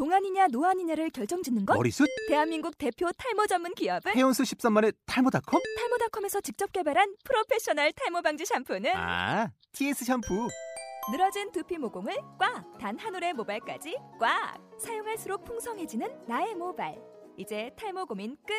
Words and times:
동안이냐 0.00 0.48
노안이냐를 0.52 1.08
결정짓는 1.08 1.64
것? 1.64 1.74
머리숱? 1.74 2.06
대한민국 2.28 2.76
대표 2.76 3.08
탈모 3.16 3.46
전문 3.46 3.74
기업은 3.74 4.12
회원 4.14 4.36
수 4.36 4.42
13만의 4.42 4.94
탈모닷컴? 5.06 5.62
탈모닷컴에서 5.78 6.42
직접 6.42 6.70
개발한 6.70 7.14
프로페셔널 7.24 7.92
탈모 7.92 8.20
방지 8.20 8.44
샴푸는 8.44 8.90
아, 8.94 9.50
TS 9.72 10.04
샴푸. 10.04 10.48
늘어진 11.10 11.50
두피 11.50 11.78
모공을 11.78 12.14
꽉! 12.38 12.76
단 12.78 12.98
한 12.98 13.14
올의 13.14 13.32
모발까지 13.32 13.96
꽉! 14.20 14.58
사용할수록 14.78 15.46
풍성해지는 15.46 16.26
나의 16.28 16.54
모발. 16.56 16.94
이제 17.38 17.70
탈모 17.78 18.04
고민 18.04 18.36
끝! 18.46 18.52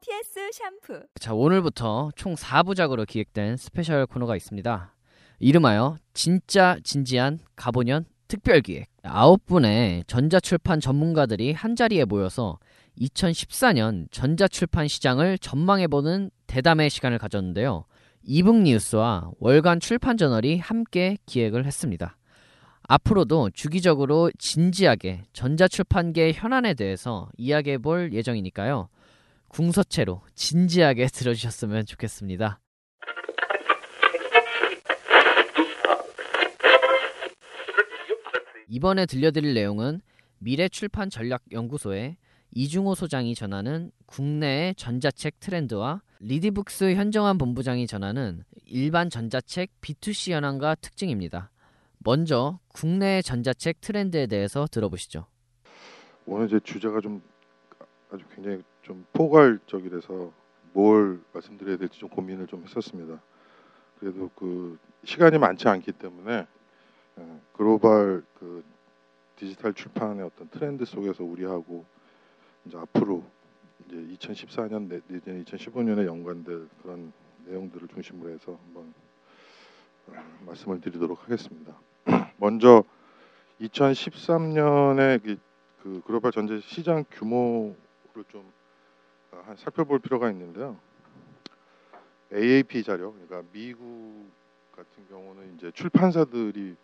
TS 0.00 0.50
샴푸. 0.52 1.06
자, 1.20 1.34
오늘부터 1.34 2.10
총 2.16 2.34
4부작으로 2.34 3.06
기획된 3.06 3.56
스페셜 3.58 4.06
코너가 4.06 4.34
있습니다. 4.34 4.92
이름하여 5.38 5.98
진짜 6.14 6.76
진지한 6.82 7.38
갑오년 7.54 8.06
특별기획. 8.34 8.88
아홉 9.04 9.46
분의 9.46 10.04
전자출판 10.06 10.80
전문가들이 10.80 11.52
한자리에 11.52 12.04
모여서 12.04 12.58
2014년 13.00 14.10
전자출판 14.10 14.88
시장을 14.88 15.38
전망해보는 15.38 16.30
대담의 16.46 16.90
시간을 16.90 17.18
가졌는데요. 17.18 17.84
이북 18.24 18.62
뉴스와 18.62 19.30
월간 19.38 19.80
출판 19.80 20.16
저널이 20.16 20.58
함께 20.58 21.16
기획을 21.26 21.66
했습니다. 21.66 22.16
앞으로도 22.86 23.50
주기적으로 23.50 24.30
진지하게 24.38 25.22
전자출판계 25.32 26.32
현안에 26.32 26.74
대해서 26.74 27.28
이야기해 27.38 27.78
볼 27.78 28.12
예정이니까요. 28.12 28.88
궁서체로 29.48 30.22
진지하게 30.34 31.06
들어주셨으면 31.12 31.86
좋겠습니다. 31.86 32.60
이번에 38.74 39.06
들려드릴 39.06 39.54
내용은 39.54 40.00
미래출판 40.40 41.08
전략연구소의 41.08 42.16
이중호 42.50 42.96
소장이 42.96 43.36
전하는 43.36 43.92
국내의 44.06 44.74
전자책 44.74 45.38
트렌드와 45.38 46.02
리디북스 46.18 46.96
현정환 46.96 47.38
본부장이 47.38 47.86
전하는 47.86 48.42
일반 48.66 49.10
전자책 49.10 49.80
B2C 49.80 50.32
현황과 50.32 50.74
특징입니다. 50.74 51.52
먼저 52.00 52.58
국내 52.72 53.22
전자책 53.22 53.80
트렌드에 53.80 54.26
대해서 54.26 54.66
들어보시죠. 54.68 55.26
오늘 56.26 56.48
제 56.48 56.58
주제가 56.58 57.00
좀 57.00 57.22
아주 58.10 58.24
굉장히 58.34 58.60
좀 58.82 59.06
포괄적이라서 59.12 60.32
뭘 60.72 61.22
말씀드려야 61.32 61.76
될지 61.76 62.00
좀 62.00 62.08
고민을 62.08 62.48
좀 62.48 62.64
했었습니다. 62.64 63.22
그래도 64.00 64.28
그 64.34 64.76
시간이 65.04 65.38
많지 65.38 65.68
않기 65.68 65.92
때문에 65.92 66.32
예, 66.32 66.46
글로벌 67.52 68.24
그 68.38 68.64
디지털 69.36 69.72
출판의 69.74 70.24
어떤 70.24 70.48
트렌드 70.48 70.84
속에서 70.84 71.24
우리하고 71.24 71.84
이제 72.64 72.76
앞으로 72.76 73.24
이제 73.86 73.96
2014년 73.96 74.88
내년 75.06 75.44
2015년에 75.44 76.06
연관될 76.06 76.68
그런 76.82 77.12
내용들을 77.46 77.88
중심으로 77.88 78.30
해서 78.30 78.58
한번 78.64 78.94
어, 80.08 80.12
말씀을 80.46 80.80
드리도록 80.80 81.22
하겠습니다. 81.22 81.74
먼저 82.38 82.84
2013년에 83.60 85.22
그, 85.22 85.38
그 85.82 86.02
글로벌 86.06 86.32
전체 86.32 86.60
시장 86.60 87.04
규모를 87.10 87.74
좀 88.28 88.50
어, 89.32 89.54
살펴볼 89.56 89.98
필요가 89.98 90.30
있는데요. 90.30 90.76
AAP 92.32 92.82
자료, 92.82 93.12
그러니까 93.12 93.42
미국 93.52 94.28
같은 94.72 95.06
경우는 95.08 95.54
이제 95.56 95.70
출판사들이 95.70 96.76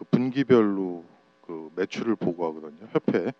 그 0.00 0.04
분기별로 0.06 1.04
그 1.42 1.70
매출을 1.76 2.16
보고하거든요. 2.16 2.88
협회 2.90 3.34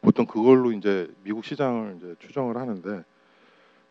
보통 0.00 0.26
그걸로 0.26 0.70
이제 0.70 1.12
미국 1.24 1.44
시장을 1.44 1.96
이제 1.96 2.14
추정을 2.20 2.56
하는데 2.56 3.02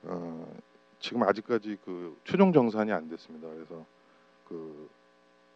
어, 0.03 0.55
지금 0.99 1.23
아직까지 1.23 1.79
그 1.83 2.17
최종 2.23 2.53
정산이 2.53 2.93
안 2.93 3.09
됐습니다. 3.09 3.49
그래서 3.49 3.85
그 4.47 4.89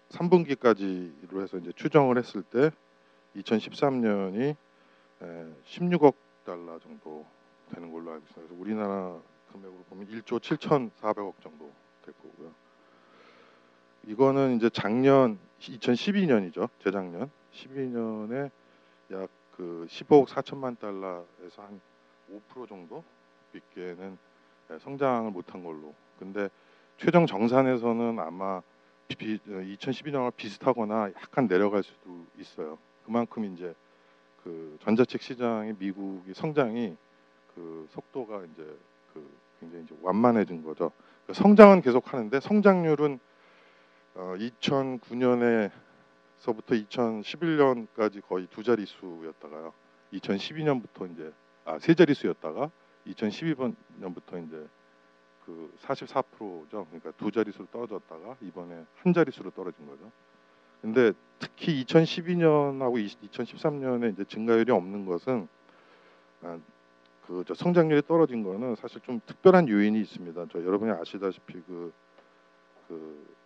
3분기까지로 0.10 1.42
해서 1.42 1.58
이제 1.58 1.72
추정을 1.74 2.18
했을 2.18 2.44
때 2.44 2.70
2013년이 3.38 4.58
16억 5.68 6.16
달러 6.46 6.80
정도 6.80 7.26
되는 7.74 7.94
걸로 7.94 8.12
알고 8.12 8.26
있습니다. 8.26 8.42
그래서 8.46 8.62
우리나라 8.62 9.18
금액으로 9.54 9.84
보면 9.90 10.08
1조 10.08 10.42
7,400억 10.42 11.34
정도 11.42 11.72
될 12.04 12.14
거고요. 12.16 12.52
이거는 14.06 14.58
이제 14.58 14.70
작년 14.70 15.40
2012년이죠. 15.60 16.70
재작년 16.84 17.30
12년에 17.54 18.50
약 19.12 19.30
그 19.58 19.88
15억 19.90 20.28
4천만 20.28 20.80
달러에서 20.80 21.64
한 21.64 21.82
5% 22.32 22.70
정도 22.70 23.04
빚게는 23.52 24.18
성장을 24.80 25.32
못한 25.32 25.64
걸로. 25.64 25.96
근데 26.20 26.48
최종 26.98 27.26
정산에서는 27.26 28.20
아마 28.20 28.62
2012년과 29.10 30.36
비슷하거나 30.36 31.12
약간 31.16 31.48
내려갈 31.48 31.82
수도 31.82 32.26
있어요. 32.38 32.78
그만큼 33.06 33.46
이제 33.46 33.74
그 34.44 34.78
전자책 34.84 35.22
시장의 35.22 35.76
미국의 35.80 36.36
성장이 36.36 36.96
그 37.56 37.88
속도가 37.90 38.44
이제 38.54 38.78
그 39.14 39.28
굉장히 39.60 39.86
이제 39.86 39.96
완만해진 40.04 40.64
거죠. 40.64 40.92
그러니까 41.26 41.42
성장은 41.42 41.82
계속 41.82 42.14
하는데 42.14 42.40
성장률은 42.40 43.20
어 44.18 44.34
2009년에서부터 44.36 45.70
2011년까지 46.90 48.20
거의 48.28 48.48
두 48.48 48.64
자릿수였다가요. 48.64 49.72
2012년부터 50.14 51.12
이제 51.14 51.32
아 51.66 51.78
세 51.80 51.94
자릿수였다가 51.94 52.72
2012년부터 53.06 54.44
이제 54.48 54.68
그 55.46 55.72
44%죠. 55.82 56.86
그러니까 56.86 57.12
두 57.12 57.32
자릿수로 57.32 57.68
떨어졌다가 57.72 58.38
이번에 58.42 58.86
한 58.96 59.14
자릿수로 59.14 59.52
떨어진 59.52 59.86
거죠. 59.88 60.12
근데 60.82 61.14
특히 61.40 61.84
2012년하고 61.86 63.08
2013년에 63.32 64.14
이제 64.14 64.24
증가율이 64.24 64.72
없는 64.72 65.06
것은 65.06 65.48
아, 66.42 66.60
그저 67.28 67.54
성장률이 67.54 68.02
떨어진 68.08 68.42
거는 68.44 68.76
사실 68.76 69.00
좀 69.02 69.22
특별한 69.26 69.70
요인이 69.70 70.00
있습니다. 70.02 70.46
저 70.52 70.64
여러분이 70.64 70.92
아시다시피 70.92 71.62
그, 71.68 71.94
그 72.88 73.37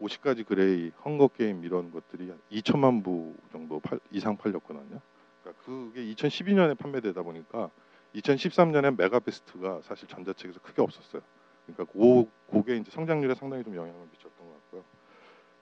50가지 0.00 0.46
그레이, 0.46 0.92
헝거 1.04 1.28
게임 1.28 1.64
이런 1.64 1.90
것들이 1.90 2.32
2천만 2.50 3.02
부 3.04 3.34
정도 3.52 3.80
팔, 3.80 4.00
이상 4.10 4.36
팔렸거든요. 4.36 5.00
그러니까 5.42 5.64
그게 5.64 6.04
2012년에 6.12 6.76
판매되다 6.78 7.22
보니까 7.22 7.70
2013년에 8.14 8.96
mega 8.96 9.30
best가 9.30 9.80
사실 9.82 10.08
전자책에서 10.08 10.60
크게 10.60 10.82
없었어요. 10.82 11.22
그러니까 11.66 11.92
고, 11.92 12.28
그게 12.50 12.76
이제 12.76 12.90
성장률에 12.90 13.34
상당히 13.34 13.64
좀 13.64 13.74
영향을 13.74 14.06
미쳤던 14.12 14.46
것 14.46 14.54
같고요. 14.54 14.84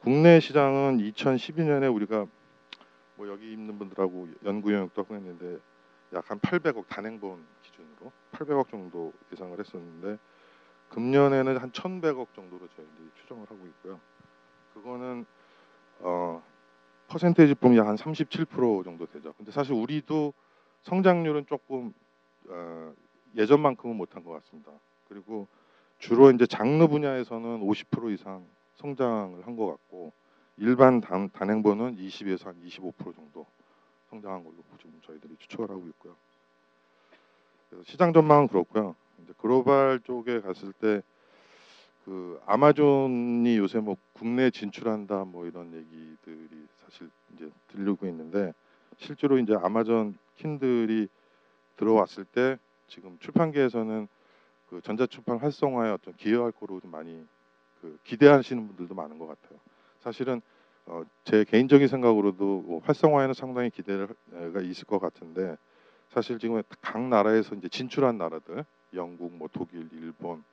국내 0.01 0.41
시장은 0.41 0.99
2012년에 0.99 1.95
우리가 1.95 2.27
뭐 3.17 3.29
여기 3.29 3.53
있는 3.53 3.79
분들하고 3.79 4.29
연구 4.45 4.73
영역도 4.73 5.03
하고 5.03 5.15
했는데 5.15 5.59
약 6.15 6.31
한 6.31 6.39
800억 6.39 6.87
단행본 6.89 7.45
기준으로 7.63 8.13
800억 8.33 8.71
정도 8.71 9.13
예상을 9.33 9.59
했었는데 9.59 10.19
금년에는 10.91 11.59
한 11.59 11.73
1,100억 11.73 12.35
정도로 12.35 12.69
저희들이 12.69 13.11
추정을 13.21 13.45
하고 13.51 13.67
있고요. 13.67 14.01
그거는 14.75 15.25
어 16.01 16.43
퍼센테이지 17.09 17.55
보면 17.55 17.87
한37% 17.97 18.85
정도 18.85 19.07
되죠. 19.07 19.33
근데 19.35 19.51
사실 19.53 19.73
우리도 19.75 20.33
성장률은 20.83 21.47
조금 21.47 21.93
어, 22.49 22.93
예전만큼은 23.37 23.97
못한 23.97 24.23
것 24.25 24.33
같습니다. 24.33 24.71
그리고 25.09 25.47
주로 25.99 26.31
이제 26.31 26.47
장르 26.47 26.87
분야에서는 26.89 27.61
50% 27.61 28.13
이상 28.13 28.45
성장을 28.77 29.47
한 29.47 29.57
것 29.57 29.67
같고 29.67 30.13
일반 30.57 31.01
단, 31.01 31.31
단행본은 31.31 31.97
20에서 31.97 32.47
한 32.47 32.55
25% 32.65 33.15
정도 33.15 33.47
성장한 34.11 34.45
걸로 34.45 34.57
지금 34.79 35.01
저희들이 35.05 35.37
추측을 35.39 35.71
하고 35.71 35.83
있고요. 35.89 36.15
시장 37.85 38.13
전망은 38.13 38.49
그렇고요. 38.49 38.95
이제 39.23 39.33
글로벌 39.39 40.01
쪽에 40.01 40.41
갔을 40.41 40.73
때 40.73 41.03
그 42.05 42.39
아마존이 42.45 43.57
요새 43.57 43.81
뭐 43.81 43.97
국내 44.13 44.51
진출한다 44.51 45.25
뭐 45.25 45.47
이런 45.47 45.73
얘기들이 45.73 46.67
사실 46.85 47.09
이제 47.35 47.51
들리고 47.69 48.07
있는데 48.07 48.53
실제로 48.99 49.39
이제 49.39 49.55
아마존 49.61 50.17
킨들이 50.37 51.09
들어왔을 51.77 52.25
때 52.25 52.59
지금 52.89 53.19
출판계에서는 53.21 54.07
그 54.69 54.81
전자출판 54.83 55.39
활성화에 55.39 55.91
어떤 55.91 56.15
기여할 56.15 56.53
거로 56.53 56.81
좀 56.81 56.91
많이 56.91 57.25
그 57.81 57.99
기대하시는 58.05 58.67
분들도 58.69 58.95
많은 58.95 59.19
것 59.19 59.27
같아요. 59.27 59.59
사실은 60.01 60.43
어, 60.87 61.03
제 61.25 61.45
개인적인 61.45 61.89
생각으로도 61.89 62.65
뭐 62.67 62.81
활성화에는 62.85 63.33
상당히 63.35 63.71
기대가 63.71 64.07
있을 64.63 64.85
것 64.85 64.99
같은데 64.99 65.57
사실 66.11 66.39
지금 66.39 66.63
각 66.83 67.03
나라에서 67.03 67.55
이제 67.55 67.69
진출한 67.69 68.19
나라들 68.19 68.65
영국, 68.93 69.35
뭐 69.35 69.49
독일, 69.51 69.89
일본 69.93 70.45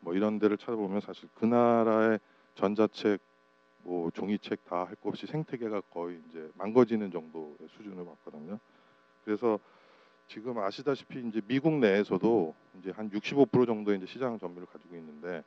뭐 0.00 0.14
이런 0.14 0.38
데를 0.38 0.56
찾아보면 0.56 1.00
사실 1.00 1.28
그 1.34 1.44
나라의 1.44 2.20
전자책, 2.54 3.20
뭐 3.82 4.10
종이책 4.10 4.64
다 4.64 4.84
할 4.84 4.94
것 4.96 5.10
없이 5.10 5.26
생태계가 5.26 5.82
거의 5.92 6.20
이제 6.28 6.50
망가지는 6.54 7.10
정도의 7.10 7.56
수준을 7.68 8.04
봤거든요. 8.04 8.58
그래서 9.24 9.58
지금 10.28 10.58
아시다시피 10.58 11.26
이제 11.26 11.40
미국 11.46 11.74
내에서도 11.74 12.54
이제 12.78 12.90
한 12.90 13.10
65% 13.10 13.66
정도의 13.66 13.98
이제 13.98 14.06
시장 14.06 14.38
점유를 14.38 14.66
가지고 14.66 14.96
있는데 14.96 15.42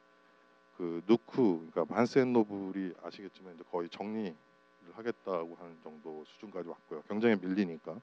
그 0.78 1.02
누크 1.08 1.70
그러니까 1.72 1.86
반센 1.86 2.34
노블이 2.34 2.94
아시겠지만 3.04 3.56
이제 3.56 3.64
거의 3.72 3.90
정리를 3.90 4.36
하겠다고 4.94 5.56
하는 5.60 5.78
정도 5.84 6.24
수준까지 6.26 6.68
왔고요. 6.70 7.02
경쟁에 7.08 7.36
밀리니까. 7.36 8.00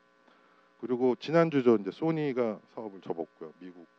그리고 0.80 1.16
지난주죠 1.16 1.76
이제 1.76 1.90
소니가 1.90 2.60
사업을 2.74 3.00
접었고요. 3.00 3.52
미국 3.58 3.84
그 3.84 3.97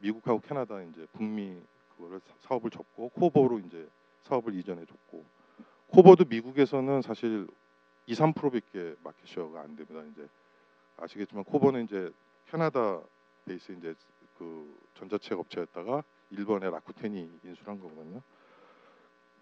미국하고 0.00 0.40
캐나다 0.40 0.80
이제 0.82 1.06
북미 1.12 1.60
그거를 1.96 2.20
사- 2.20 2.34
사업을 2.48 2.70
접고 2.70 3.08
코보로 3.10 3.58
이제 3.60 3.88
사업을 4.22 4.54
이전해 4.54 4.84
줬고 4.84 5.24
코보도 5.88 6.24
미국에서는 6.28 7.02
사실 7.02 7.46
2, 8.06 8.14
3%밖에 8.14 8.94
마켓 9.02 9.26
쉐어가 9.26 9.60
안 9.60 9.76
됩니다. 9.76 10.02
이제 10.12 10.28
아시겠지만 10.96 11.44
코보는 11.44 11.84
이제 11.84 12.10
캐나다 12.50 13.00
베이스 13.44 13.72
이제 13.72 13.94
그 14.38 14.76
전자책 14.94 15.38
업체였다가 15.38 16.02
일본의 16.30 16.70
라쿠텐이 16.70 17.30
인수한 17.44 17.80
거거든요. 17.80 18.22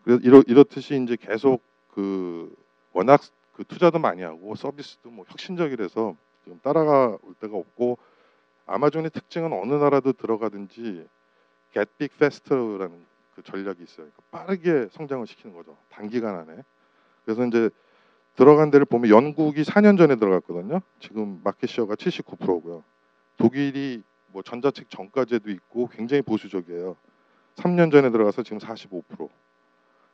그래서 0.03 0.21
이렇, 0.25 0.43
이렇듯이 0.47 1.01
이제 1.03 1.17
계속 1.17 1.63
그 1.93 2.55
워낙 2.93 3.21
그 3.53 3.65
투자도 3.65 3.99
많이 3.99 4.23
하고 4.23 4.55
서비스도 4.55 5.11
뭐 5.11 5.25
혁신적이라서 5.29 6.17
지금 6.45 6.61
따라가 6.63 7.19
올 7.23 7.35
데가 7.41 7.57
없고 7.57 7.99
아마존의 8.69 9.11
특징은 9.11 9.53
어느 9.53 9.75
나라도 9.75 10.13
들어가든지 10.13 11.07
get 11.73 11.91
big 11.99 12.15
faster라는 12.15 13.05
그 13.35 13.43
전략이 13.43 13.83
있어요. 13.83 14.07
그러니까 14.07 14.23
빠르게 14.31 14.89
성장을 14.93 15.27
시키는 15.27 15.57
거죠. 15.57 15.77
단기간 15.89 16.37
안에. 16.37 16.63
그래서 17.25 17.45
이제 17.47 17.71
들어간 18.37 18.71
데를 18.71 18.85
보면 18.85 19.11
영국이 19.11 19.63
4년 19.63 19.99
전에 19.99 20.17
들어갔거든요. 20.17 20.81
지금 21.01 21.41
마켓 21.43 21.69
쉐어가 21.69 21.97
79%고요. 21.97 22.85
독일이 23.37 24.03
뭐 24.29 24.43
전자책 24.43 24.91
전까지도 24.91 25.51
있고 25.51 25.89
굉장히 25.89 26.23
보수적이에요. 26.23 26.97
3년 27.57 27.91
전에 27.91 28.11
들어가서 28.11 28.43
지금 28.43 28.59
45%. 28.59 29.29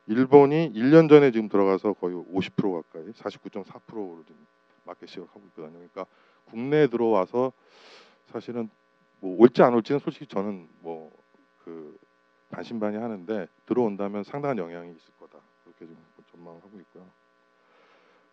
일본이 0.07 0.73
1년 0.75 1.09
전에 1.09 1.31
지금 1.31 1.49
들어가서 1.49 1.95
거의 1.95 2.15
50% 2.15 2.83
가까이 2.83 3.11
49.4%로 3.13 4.23
지금 4.27 4.47
market 4.85 5.09
share를 5.09 5.29
하고 5.31 5.43
있거든요. 5.49 5.73
그러니까 5.73 6.07
국내에 6.47 6.87
들어와서 6.87 7.53
사실은 8.27 8.69
뭐 9.21 9.37
올지 9.41 9.63
안 9.63 9.75
올지는 9.75 9.99
솔직히 10.01 10.27
저는 10.27 10.69
뭐 10.81 11.11
그 11.65 11.97
반신반의 12.51 13.01
하는데 13.01 13.49
들어온다면 13.65 14.23
상당한 14.23 14.59
영향이 14.59 14.91
있을 14.95 15.15
거다 15.19 15.39
그렇게 15.65 15.87
좀 15.87 15.97
전망을 16.31 16.63
하고 16.63 16.79
있고요. 16.79 17.07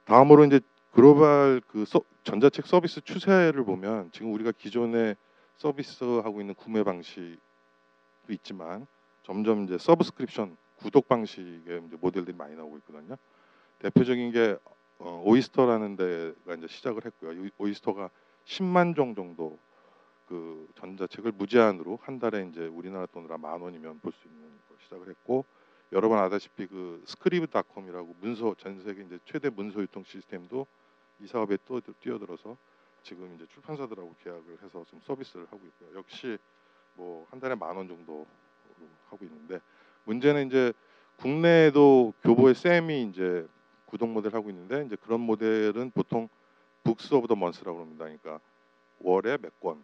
다음으로 0.03 0.43
이제 0.43 0.59
글로벌 0.91 1.61
그 1.65 1.85
서- 1.85 2.01
전자책 2.25 2.67
서비스 2.67 2.99
추세를 2.99 3.63
보면 3.63 4.11
지금 4.11 4.33
우리가 4.33 4.51
기존에 4.51 5.15
서비스하고 5.55 6.41
있는 6.41 6.53
구매 6.55 6.83
방식도 6.83 7.39
있지만 8.29 8.85
점점 9.23 9.63
이제 9.63 9.77
서브스크립션 9.77 10.57
구독 10.75 11.07
방식의 11.07 11.81
모델들이 12.01 12.35
많이 12.35 12.55
나오고 12.55 12.79
있거든요. 12.79 13.15
대표적인 13.79 14.31
게 14.33 14.57
어, 14.99 15.21
Oyster라는 15.25 15.95
데가 15.95 16.55
이제 16.55 16.67
시작을 16.67 17.05
했고요. 17.05 17.45
이 17.45 17.51
Oyster가 17.57 18.09
10만 18.45 18.93
종 18.95 19.15
정도 19.15 19.57
그 20.31 20.65
전자책을 20.75 21.33
무제한으로 21.33 21.99
한 22.03 22.17
달에 22.17 22.47
이제 22.47 22.65
우리나라 22.65 23.05
돈으로 23.07 23.37
만 23.37 23.59
원이면 23.59 23.99
볼 23.99 24.13
수 24.13 24.29
있는 24.29 24.41
걸 24.69 24.77
시작을 24.79 25.09
했고 25.09 25.43
여러분 25.91 26.17
아다시피 26.19 26.67
그 26.67 27.03
Scribd.com이라고 27.05 28.15
문서 28.21 28.55
전 28.57 28.79
세계 28.81 29.01
이제 29.03 29.19
최대 29.25 29.49
문서 29.49 29.81
유통 29.81 30.05
시스템도 30.05 30.65
이 31.19 31.27
사업에 31.27 31.57
또 31.65 31.81
뛰어들어서 31.99 32.55
지금 33.03 33.35
이제 33.35 33.45
출판사들하고 33.47 34.15
계약을 34.23 34.63
해서 34.63 34.85
좀 34.89 35.01
서비스를 35.01 35.47
하고 35.47 35.59
있고요. 35.65 35.99
역시 35.99 36.37
뭐 36.93 37.27
한 37.29 37.41
달에 37.41 37.55
만 37.55 37.75
원 37.75 37.89
정도 37.89 38.25
하고 39.09 39.25
있는데 39.25 39.59
문제는 40.05 40.47
이제 40.47 40.71
국내에도 41.17 42.13
교보의 42.23 42.55
쌤이 42.55 43.03
이제 43.03 43.45
구독 43.85 44.07
모델 44.09 44.33
하고 44.33 44.49
있는데 44.49 44.85
이제 44.85 44.95
그런 44.95 45.19
모델은 45.19 45.91
보통 45.91 46.29
books 46.85 47.13
of 47.15 47.27
the 47.27 47.35
month라고 47.35 47.81
합니다. 47.81 48.05
그러니까 48.05 48.39
월에 48.99 49.37
몇 49.37 49.51
권 49.59 49.83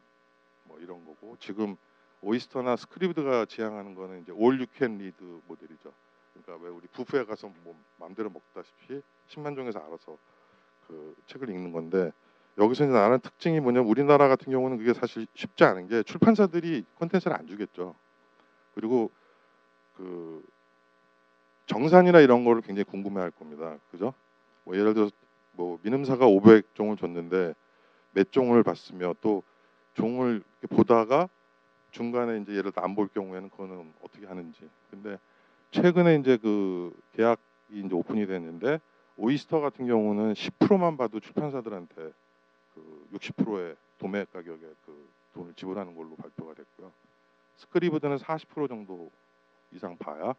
뭐 0.77 0.83
이런 0.83 1.03
거고 1.05 1.35
지금 1.39 1.75
Oyster나 2.21 2.75
Scribd가 2.75 3.45
지향하는 3.45 3.95
거는 3.95 4.21
이제 4.21 4.31
all 4.31 4.59
you 4.59 4.78
can 4.78 4.97
read 4.97 5.41
모델이죠. 5.47 5.91
그러니까 6.33 6.65
왜 6.65 6.71
우리 6.71 6.87
뷔페에 6.87 7.25
가서 7.25 7.51
뭐 7.63 7.75
마음대로 7.97 8.29
먹다시피 8.29 9.01
10만 9.29 9.55
종에서 9.55 9.79
알아서 9.79 10.17
그 10.87 11.15
책을 11.25 11.49
읽는 11.49 11.71
건데 11.71 12.11
여기서 12.57 12.85
이제 12.85 12.93
나는 12.93 13.19
특징이 13.19 13.59
뭐냐면 13.59 13.89
우리나라 13.89 14.27
같은 14.27 14.51
경우는 14.51 14.77
그게 14.77 14.93
사실 14.93 15.27
쉽지 15.33 15.63
않은 15.63 15.87
게 15.87 16.03
출판사들이 16.03 16.85
콘텐츠를 16.95 17.35
안 17.37 17.47
주겠죠. 17.47 17.95
그리고 18.73 19.11
그 19.95 20.43
정산이나 21.65 22.19
이런 22.19 22.45
거를 22.45 22.61
굉장히 22.61 22.85
궁금해할 22.85 23.31
겁니다. 23.31 23.77
그죠? 23.91 24.13
뭐 24.63 24.75
예를 24.75 24.93
들어서 24.93 25.11
뭐 25.51 25.79
민음사가 25.81 26.25
500종을 26.25 26.97
줬는데 26.97 27.53
몇 28.13 28.31
종을 28.31 28.63
봤으며 28.63 29.13
또 29.21 29.43
종을 29.97 30.43
보다가 30.69 31.27
중간에 31.91 32.39
이제 32.39 32.53
예를 32.53 32.71
들어 32.71 32.83
안 32.83 32.93
볼 32.95 33.07
경우에는 33.07 33.49
그거는 33.49 33.93
어떻게 34.03 34.27
하는지. 34.27 34.69
근데 34.91 35.17
최근에 35.71 36.15
이제 36.15 36.37
그 36.37 36.95
계약이 37.13 37.41
이제 37.71 37.93
오픈이 37.95 38.27
됐는데 38.27 38.79
오이스터 39.17 39.59
같은 39.59 39.87
경우는 39.87 40.33
10%만 40.33 40.97
봐도 40.97 41.19
출판사들한테 41.19 42.11
그 42.75 43.09
60%의 43.13 43.75
도매 43.97 44.25
가격에 44.25 44.61
그 44.85 45.09
돈을 45.33 45.53
지불하는 45.55 45.95
걸로 45.95 46.15
발표가 46.15 46.53
됐고요. 46.53 46.91
스크리브드는 47.57 48.17
40% 48.17 48.69
정도 48.69 49.09
이상 49.71 49.97
봐야 49.97 50.35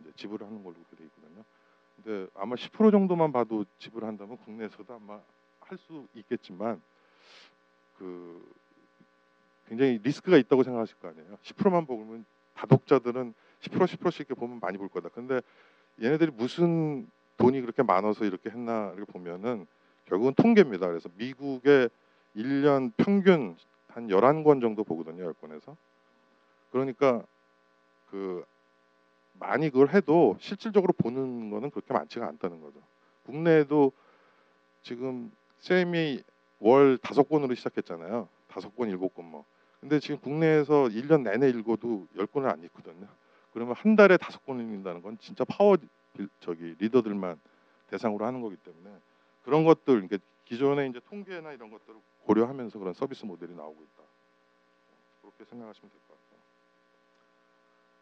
이제 0.00 0.10
지불하는 0.16 0.64
걸로 0.64 0.74
돼 0.96 1.04
있거든요. 1.04 1.44
근데 2.02 2.28
아마 2.34 2.56
10% 2.56 2.90
정도만 2.90 3.30
봐도 3.30 3.64
지불한다면 3.78 4.38
국내에서도 4.38 4.92
아마 4.92 5.20
할 5.60 5.78
수 5.78 6.08
있겠지만 6.14 6.80
그 7.98 8.42
굉장히 9.68 10.00
리스크가 10.02 10.36
있다고 10.36 10.62
생각하실 10.62 10.96
거 10.98 11.08
아니에요. 11.08 11.38
10%만 11.42 11.86
보면 11.86 12.24
다독자들은 12.54 13.34
10% 13.60 13.86
10%씩 13.86 14.20
이렇게 14.20 14.34
보면 14.34 14.60
많이 14.60 14.78
볼 14.78 14.88
거다. 14.88 15.08
근데 15.10 15.40
얘네들이 16.02 16.30
무슨 16.32 17.08
돈이 17.36 17.60
그렇게 17.60 17.82
많아서 17.82 18.24
이렇게 18.24 18.50
했나를 18.50 19.04
보면은 19.04 19.66
결국은 20.06 20.34
통계입니다. 20.34 20.86
그래서 20.86 21.08
미국의 21.16 21.90
1년 22.36 22.92
평균 22.96 23.56
한 23.88 24.08
11권 24.08 24.60
정도 24.60 24.84
보거든요. 24.84 25.32
10권에서. 25.32 25.76
그러니까 26.70 27.22
그 28.10 28.44
많이 29.34 29.70
그걸 29.70 29.90
해도 29.90 30.36
실질적으로 30.40 30.92
보는 30.92 31.50
거는 31.50 31.70
그렇게 31.70 31.92
많지가 31.92 32.26
않다는 32.26 32.60
거죠. 32.60 32.80
국내에도 33.24 33.92
지금 34.82 35.30
쌤이 35.60 36.22
월 36.60 36.98
다섯 36.98 37.28
권으로 37.28 37.54
시작했잖아요. 37.54 38.28
다섯 38.48 38.74
권, 38.74 38.88
일곱 38.88 39.14
권 39.14 39.26
뭐. 39.26 39.44
근데 39.80 40.00
지금 40.00 40.18
국내에서 40.20 40.84
1년 40.88 41.22
내내 41.22 41.48
읽어도 41.50 42.06
10권을 42.16 42.50
안 42.50 42.62
읽거든요. 42.64 43.06
그러면 43.52 43.74
한 43.76 43.96
달에 43.96 44.16
다섯 44.16 44.44
권을 44.44 44.62
읽는다는 44.64 45.02
건 45.02 45.16
진짜 45.20 45.44
파워 45.44 45.76
빌- 46.14 46.28
저기 46.40 46.74
리더들만 46.78 47.40
대상으로 47.88 48.24
하는 48.26 48.40
거기 48.40 48.56
때문에 48.56 48.90
그런 49.44 49.64
것들 49.64 49.84
그러니까 50.08 50.18
기존의 50.46 50.90
이제 50.90 51.00
통계나 51.08 51.52
이런 51.52 51.70
것들을 51.70 51.98
고려하면서 52.24 52.78
그런 52.78 52.92
서비스 52.94 53.24
모델이 53.24 53.54
나오고 53.54 53.82
있다. 53.82 54.02
그렇게 55.22 55.44
생각하시면 55.44 55.90
될 55.90 56.00
것 56.08 56.14
같아요. 56.14 56.40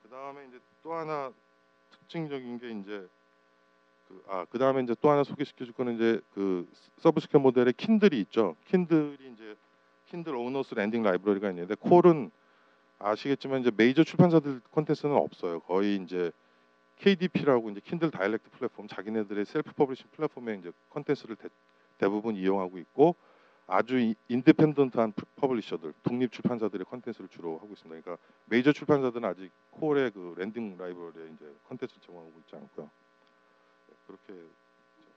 그 0.03 0.09
다음에 0.09 0.47
이제 0.49 0.59
또 0.83 0.95
하나 0.95 1.33
특징적인 1.91 2.59
게 2.59 2.71
이제 2.71 3.09
그, 4.09 4.25
아, 4.29 4.45
그 4.49 4.59
다음에 4.59 4.83
이제 4.83 4.95
또 5.01 5.11
하나 5.11 5.25
소개시켜 5.25 5.65
줄 5.65 5.75
거는 5.75 5.97
이제 5.97 6.21
그 6.35 6.69
subscribe 6.99 7.43
모델의 7.43 7.73
Kindle이 7.75 8.21
있죠. 8.23 8.57
Kindle이 8.67 9.33
이제 9.35 9.57
Kindle 10.07 10.35
Owners' 10.35 10.75
Lending 10.75 11.03
Library가 11.03 11.51
있는데 11.51 11.75
KOLL은 11.75 12.31
아시겠지만 12.99 13.61
이제 13.61 13.71
메이저 13.77 14.05
출판사들 14.05 14.61
콘텐츠는 14.71 15.15
없어요. 15.15 15.61
거의 15.61 15.97
이제 15.97 16.31
KDP라고 16.99 17.71
이제 17.71 17.81
Kindle 17.85 18.11
Direct 18.11 18.51
Platform 18.51 18.89
자기네들의 18.89 19.45
self 19.45 19.73
publishing 19.75 20.07
플랫폼에 20.13 20.55
이제 20.55 20.73
콘텐츠를 20.89 21.37
대, 21.37 21.49
대부분 21.99 22.37
이용하고 22.37 22.79
있고 22.79 23.15
아주 23.67 23.99
이- 23.99 24.15
independent한 24.29 25.13
p- 25.13 25.25
publisher들 25.37 25.93
독립 26.05 26.33
출판사들의 26.33 26.85
콘텐츠를 26.87 27.29
주로 27.29 27.55
하고 27.59 27.69
있습니다. 27.73 28.01
그러니까 28.01 28.17
메이저 28.47 28.73
출판사들은 28.73 29.29
아직 29.29 29.51
KOLL의 29.73 30.13
그 30.13 30.35
lending 30.39 30.77
library에 30.79 31.33
이제 31.35 31.53
콘텐츠를 31.69 32.01
제공하고 32.07 32.33
있지 32.45 32.55
않고요. 32.57 32.89
네, 33.89 33.95
그렇게 34.07 34.41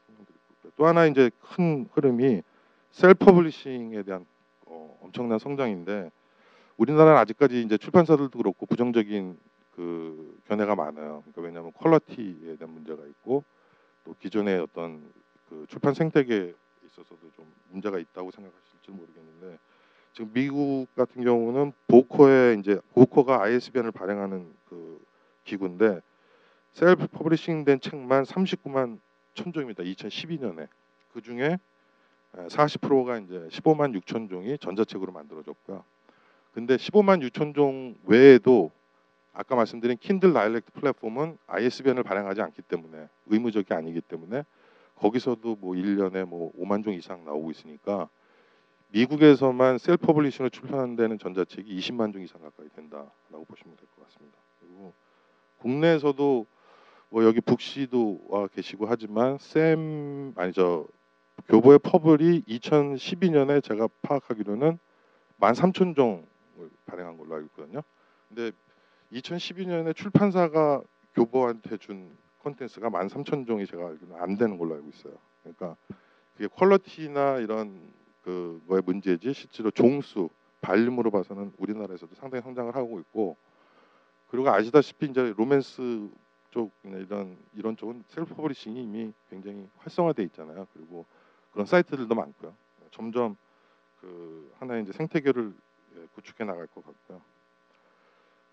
설명드리고. 0.07 0.39
또 0.75 0.85
하나 0.85 1.05
이제 1.05 1.29
큰 1.39 1.87
흐름이 1.93 2.41
self 2.91 3.23
publishing에 3.25 4.03
대한 4.03 4.25
어, 4.69 4.97
엄청난 5.01 5.39
성장인데 5.39 6.11
우리나라는 6.77 7.17
아직까지 7.17 7.61
이제 7.61 7.77
출판사들도 7.77 8.37
그렇고 8.37 8.65
부정적인 8.65 9.37
그 9.75 10.39
견해가 10.47 10.75
많아요. 10.75 11.23
그러니까 11.25 11.41
왜냐하면 11.41 11.71
quality에 11.73 12.55
대한 12.57 12.73
문제가 12.73 13.03
있고 13.05 13.43
또 14.05 14.15
기존의 14.19 14.59
어떤 14.59 15.01
그 15.49 15.65
출판 15.67 15.93
생태계에 15.93 16.53
있어서도 16.85 17.31
좀 17.35 17.45
문제가 17.71 17.97
있다고 17.99 18.31
생각하실지 18.31 18.91
모르겠는데 18.91 19.57
지금 20.13 20.31
미국 20.33 20.87
같은 20.95 21.23
경우는 21.23 21.73
Bowker에 21.87 22.57
이제 22.59 22.79
Bowker가 22.93 23.41
ISBN을 23.43 23.91
발행하는 23.91 24.53
그 24.69 25.03
기구인데 25.45 26.01
self 26.73 27.07
publishing된 27.07 27.79
책만 27.79 28.23
39만 28.23 28.99
천 29.33 29.51
종입니다. 29.51 29.83
2012년에 29.83 30.67
그 31.13 31.21
중에 31.21 31.57
40%가 32.33 33.17
이제 33.17 33.47
15만 33.51 33.99
6천 34.01 34.29
종이 34.29 34.57
전자책으로 34.57 35.11
만들어졌고요. 35.11 35.83
근데 36.53 36.75
15만 36.77 37.27
6천 37.29 37.55
종 37.55 37.95
외에도 38.05 38.71
아까 39.33 39.55
말씀드린 39.55 39.97
Kindle 39.97 40.33
Direct 40.33 40.71
Platform은 40.73 41.37
ISBN을 41.47 42.03
발행하지 42.03 42.41
않기 42.41 42.61
때문에 42.63 43.07
의무적이 43.27 43.73
아니기 43.73 44.01
때문에 44.01 44.43
거기서도 44.95 45.57
뭐 45.59 45.75
1년에 45.75 46.25
뭐 46.25 46.51
5만 46.59 46.83
종 46.83 46.93
이상 46.93 47.23
나오고 47.23 47.51
있으니까 47.51 48.09
미국에서만 48.89 49.77
self 49.77 50.07
publishing을 50.07 50.49
출판한다는 50.49 51.19
전자책이 51.19 51.77
20만 51.79 52.11
종 52.11 52.21
이상 52.21 52.41
가까이 52.41 52.67
된다라고 52.75 53.45
보시면 53.47 53.77
될 53.77 53.87
것 53.95 54.03
같습니다. 54.07 54.37
그리고 54.59 54.93
국내에서도 55.59 56.45
뭐 57.09 57.23
여기 57.23 57.39
북시도 57.41 58.21
와 58.27 58.47
계시고 58.47 58.87
하지만 58.87 59.37
쌤 59.39 60.33
아니 60.35 60.51
저 60.53 60.87
교보의 61.47 61.79
퍼플이 61.79 62.43
2012년에 62.43 63.63
제가 63.63 63.87
파악하기로는 64.01 64.77
13,000종을 65.39 66.23
발행한 66.85 67.17
걸로 67.17 67.35
알고 67.35 67.47
있거든요. 67.47 67.81
근데 68.27 68.51
2012년에 69.13 69.95
출판사가 69.95 70.81
교보한테 71.15 71.77
준 71.77 72.15
콘텐츠가 72.39 72.89
13,000종이 72.89 73.69
제가 73.69 73.87
알기로는 73.87 74.21
안 74.21 74.37
되는 74.37 74.57
걸로 74.57 74.75
알고 74.75 74.89
있어요. 74.89 75.13
그러니까 75.41 75.75
그게 76.33 76.47
quality나 76.47 77.37
이런 77.37 77.91
그거의 78.23 78.81
문제지 78.85 79.33
실제로 79.33 79.71
종수 79.71 80.29
볼륨으로 80.61 81.09
봐서는 81.09 81.53
우리나라에서도 81.57 82.13
상당히 82.15 82.41
성장을 82.43 82.75
하고 82.75 82.99
있고 82.99 83.37
그리고 84.29 84.49
아시다시피 84.49 85.07
이제 85.07 85.33
로맨스 85.35 86.09
쪽이나 86.51 86.97
이런 86.97 87.37
이런 87.55 87.75
쪽은 87.77 88.03
self 88.09 88.35
publishing이 88.35 88.83
이미 88.83 89.11
굉장히 89.29 89.67
활성화돼 89.77 90.23
있잖아요. 90.23 90.67
그리고 90.73 91.05
그런 91.51 91.65
사이트들도 91.65 92.13
많고요. 92.13 92.53
점점 92.91 93.37
그 94.01 94.51
하나의 94.59 94.83
이제 94.83 94.91
생태계를 94.93 95.53
예, 95.95 96.07
구축해 96.15 96.43
나갈 96.45 96.67
것 96.67 96.85
같고요. 96.85 97.21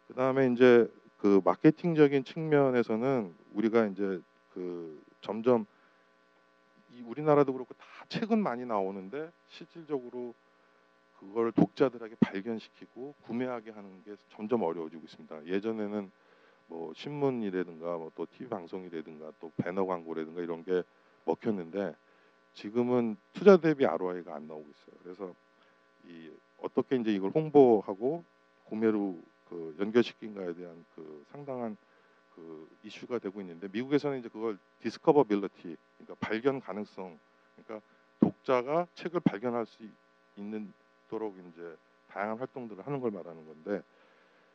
그 0.09 0.15
다음에 0.15 0.49
이제 0.53 0.91
그 1.19 1.41
마케팅적인 1.45 2.25
측면에서는 2.25 3.35
우리가 3.55 3.87
이제 3.87 4.21
그 4.55 5.03
점점 5.21 5.67
이 6.93 7.03
우리나라도 7.03 7.53
그렇고 7.53 7.75
다 7.75 7.87
책은 8.09 8.39
많이 8.43 8.65
나오는데 8.65 9.31
실질적으로 9.49 10.35
그걸 11.19 11.53
독자들에게 11.53 12.17
발견시키고 12.21 13.15
구매하게 13.23 13.71
하는 13.71 14.03
게 14.05 14.17
점점 14.31 14.63
어려워지고 14.63 15.03
있습니다. 15.05 15.47
예전에는 15.47 16.11
뭐 16.69 16.93
신문이라든가 16.95 17.97
뭐 17.97 18.11
또 18.15 18.27
TV 18.27 18.49
방송이라든가 18.49 19.33
또 19.41 19.53
배너 19.57 19.85
광고라든가 19.87 20.41
이런 20.41 20.65
게 20.65 20.83
먹혔는데 21.25 21.95
지금은 22.57 23.17
투자 23.35 23.57
대비 23.59 23.87
ROI가 23.87 24.35
안 24.35 24.49
나오고 24.49 24.67
있어요. 24.69 24.97
그래서 25.03 25.35
이 26.09 26.31
어떻게 26.61 26.97
이제 26.97 27.13
이걸 27.13 27.31
홍보하고 27.31 28.25
구매로 28.65 29.19
그 29.49 29.77
연결시킨가에 29.79 30.55
대한 30.55 30.85
그 30.95 31.25
상당한 31.31 31.77
그 32.35 32.69
이슈가 32.83 33.19
되고 33.19 33.41
있는데 33.41 33.69
미국에서는 33.71 34.19
이제 34.19 34.29
그걸 34.29 34.59
discoverability 34.83 35.77
그러니까 35.99 36.15
발견 36.19 36.61
가능성 36.61 37.19
그러니까 37.57 37.87
독자가 38.21 38.87
책을 38.95 39.21
발견할 39.21 39.67
수 39.67 39.85
있는 40.37 40.73
도록 41.09 41.37
이제 41.53 41.77
다양한 42.09 42.39
활동들을 42.39 42.87
하는 42.87 43.01
걸 43.01 43.11
말하는 43.11 43.47
건데 43.47 43.83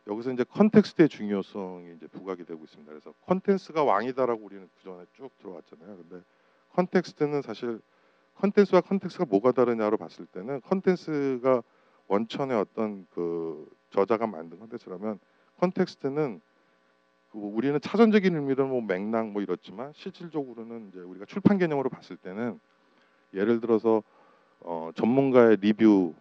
여기서 0.08 0.32
이제 0.32 0.44
context의 0.44 1.08
중요성이 1.08 1.96
이제 1.96 2.08
부각이 2.08 2.46
되고 2.46 2.64
있습니다. 2.64 2.92
그래서 2.92 3.14
컨텐츠가 3.28 3.84
왕이다라고 3.84 4.44
우리는 4.44 4.68
그전에 4.78 5.06
쭉 5.14 5.30
들어왔잖아요. 5.38 5.98
근데 5.98 6.24
context는 6.74 7.42
사실 7.42 7.82
컨텐츠와 8.36 8.82
context가 8.82 9.26
뭐가 9.26 9.52
다르냐로 9.52 9.98
봤을 9.98 10.26
때는 10.26 10.62
컨텐츠가 10.62 11.62
원천의 12.08 12.58
어떤 12.58 13.06
그 13.12 13.70
저자가 13.92 14.28
만든 14.28 14.60
컨텐츠라면 14.60 15.20
context는 15.60 16.42
그 17.32 17.38
우리는 17.38 17.80
사전적인 17.80 18.36
의미로 18.36 18.68
뭐 18.68 18.82
맥락 18.82 19.30
뭐 19.30 19.42
이렇지만 19.42 19.94
실질적으로는 19.94 20.90
이제 20.90 21.00
우리가 21.00 21.26
출판 21.26 21.58
개념으로 21.58 21.90
봤을 21.90 22.18
때는 22.18 22.60
예를 23.34 23.62
들어서 23.62 24.04
어, 24.60 24.92
전문가의 24.96 25.58
리뷰 25.58 26.14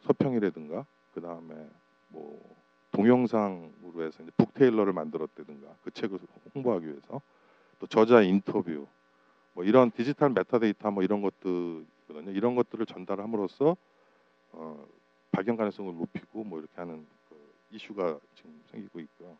서평이라든가 0.00 0.84
그 1.14 1.20
다음에 1.20 1.54
뭐 2.08 2.40
동영상으로 2.92 4.04
해서 4.04 4.24
book 4.36 4.51
trailer를 4.51 4.92
만들었다든가 4.92 5.68
그 5.84 5.90
책을 5.90 6.18
홍보하기 6.54 6.86
위해서 6.86 7.20
또 7.78 7.86
저자 7.86 8.22
인터뷰 8.22 8.86
뭐 9.58 9.64
이런 9.64 9.90
디지털 9.90 10.30
메타데이터 10.30 10.92
뭐 10.92 11.02
이런 11.02 11.20
것들거든요. 11.20 12.30
이런 12.30 12.54
것들을 12.54 12.86
전달함으로써 12.86 13.76
어, 14.52 14.86
발견 15.32 15.56
가능성을 15.56 15.96
높이고 15.96 16.44
뭐 16.44 16.60
이렇게 16.60 16.74
하는 16.76 17.04
그 17.28 17.36
이슈가 17.72 18.20
지금 18.36 18.62
생기고 18.70 19.00
있고요. 19.00 19.36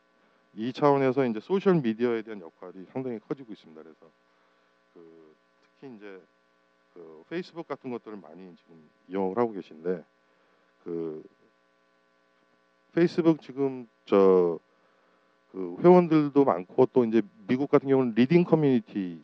이 0.57 0.73
차원에서 0.73 1.25
이제 1.25 1.39
소셜 1.39 1.77
미디어에 1.77 2.23
대한 2.23 2.41
역할이 2.41 2.87
상당히 2.93 3.21
커지고 3.21 3.53
있습니다. 3.53 3.81
그래서 3.81 4.11
그 4.93 5.37
특히 5.63 5.95
이제 5.95 6.21
그 6.95 7.23
페이스북 7.29 7.69
같은 7.69 7.89
것들을 7.89 8.19
많이 8.19 8.57
지금 8.57 8.91
이용을 9.07 9.39
하고 9.39 9.53
계신데 9.53 10.05
그 10.83 11.23
페이스북 12.93 13.41
지금 13.41 13.87
저 14.05 14.59
그 15.53 15.77
회원들도 15.83 16.45
많고 16.45 16.87
또 16.93 17.05
이제 17.05 17.23
미국 17.47 17.71
같은 17.71 17.89
경우는 17.89 18.15
reading 18.15 18.45
커뮤니티 18.45 19.21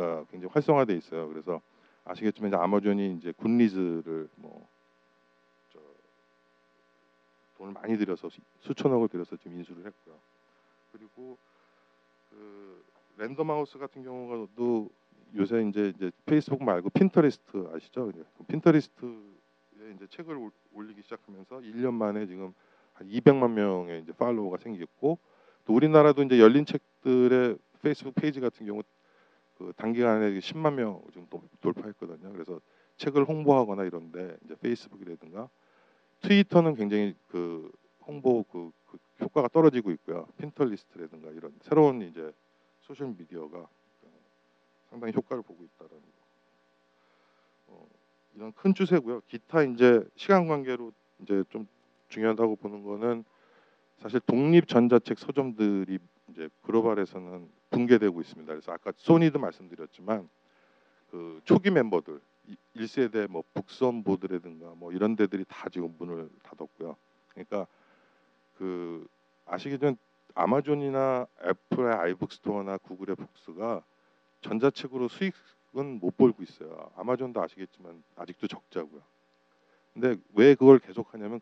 가 0.00 0.24
굉장히 0.30 0.50
활성화돼 0.52 0.94
있어요. 0.94 1.28
그래서 1.28 1.60
아시겠지만 2.04 2.48
이제 2.48 2.56
아마존이 2.56 3.16
이제 3.18 3.32
Goodreads를 3.32 4.28
뭐저 4.36 5.78
돈을 7.58 7.72
많이 7.74 7.98
들여서 7.98 8.30
수천억을 8.60 9.08
들여서 9.08 9.36
지금 9.36 9.58
인수를 9.58 9.84
했고요. 9.84 10.14
그리고 10.92 11.36
그 12.30 12.82
Random 13.18 13.51
House 13.51 13.78
같은 13.78 14.02
경우도 14.02 14.88
요새 15.36 15.62
이제 15.68 15.92
이제 15.94 16.10
페이스북 16.24 16.64
말고 16.64 16.90
Pinterest 16.90 17.70
아시죠? 17.74 18.10
핀터레스트에 18.48 19.92
이제 19.94 20.06
책을 20.08 20.50
올리기 20.72 21.02
시작하면서 21.02 21.58
1년 21.60 21.92
만에 21.92 22.26
지금 22.26 22.54
한 22.94 23.08
200만 23.08 23.50
명의 23.50 24.02
이제 24.02 24.12
팔로워가 24.12 24.56
생겼고 24.56 25.18
또 25.66 25.74
우리나라도 25.74 26.22
이제 26.22 26.40
열린책들의 26.40 27.58
페이스북 27.82 28.14
페이지 28.14 28.40
같은 28.40 28.66
경우 28.66 28.82
그 29.60 29.74
단기간에 29.76 30.38
10만 30.38 30.72
명 30.72 31.02
정도 31.12 31.42
돌파했거든요. 31.60 32.32
그래서 32.32 32.58
책을 32.96 33.24
홍보하거나 33.24 33.84
이런데 33.84 34.34
이제 34.42 34.54
페이스북이라든가 34.54 35.50
트위터는 36.22 36.74
굉장히 36.76 37.14
그 37.28 37.70
홍보 38.06 38.42
그, 38.44 38.72
그 38.86 38.98
효과가 39.20 39.48
떨어지고 39.48 39.90
있고요. 39.90 40.26
핀터레스트라든가 40.38 41.30
이런 41.32 41.52
새로운 41.60 42.00
이제 42.00 42.32
소셜 42.80 43.08
미디어가 43.08 43.68
상당히 44.88 45.12
효과를 45.14 45.42
보고 45.42 45.62
있다라는 45.62 46.00
거. 46.00 46.08
어, 47.66 47.86
이런 48.34 48.52
큰 48.52 48.72
추세고요. 48.72 49.20
기타 49.28 49.62
이제 49.62 50.02
시간 50.16 50.48
관계로 50.48 50.90
이제 51.20 51.44
좀 51.50 51.68
중요하다고 52.08 52.56
보는 52.56 52.82
거는 52.82 53.24
사실 53.98 54.20
독립 54.20 54.66
전자책 54.66 55.18
서점들이 55.18 55.98
이제 56.30 56.48
글로벌에서는 56.62 57.59
붕괴되고 57.70 58.20
있습니다. 58.20 58.52
그래서 58.52 58.72
아까 58.72 58.92
소니도 58.96 59.38
말씀드렸지만 59.38 60.28
그 61.10 61.40
초기 61.44 61.70
멤버들 61.70 62.20
1세대 62.76 63.30
뭐 63.30 63.44
북선 63.54 64.02
보드라든가 64.02 64.74
뭐 64.74 64.92
이런 64.92 65.16
데들이 65.16 65.44
다 65.48 65.68
지금 65.68 65.94
문을 65.98 66.28
닫았고요. 66.42 66.96
그러니까 67.28 67.66
그 68.56 69.06
아시겠지만 69.46 69.96
아마존이나 70.34 71.26
애플의 71.44 71.94
아이북 71.94 72.32
스토어나 72.32 72.76
구글의 72.78 73.16
북스가 73.16 73.82
전자책으로 74.42 75.08
수익은 75.08 76.00
못 76.00 76.16
벌고 76.16 76.42
있어요. 76.42 76.90
아마존도 76.96 77.42
아시겠지만 77.42 78.02
아직도 78.16 78.46
적자고요. 78.46 79.02
근데 79.92 80.16
왜 80.34 80.54
그걸 80.54 80.78
계속하냐면 80.78 81.40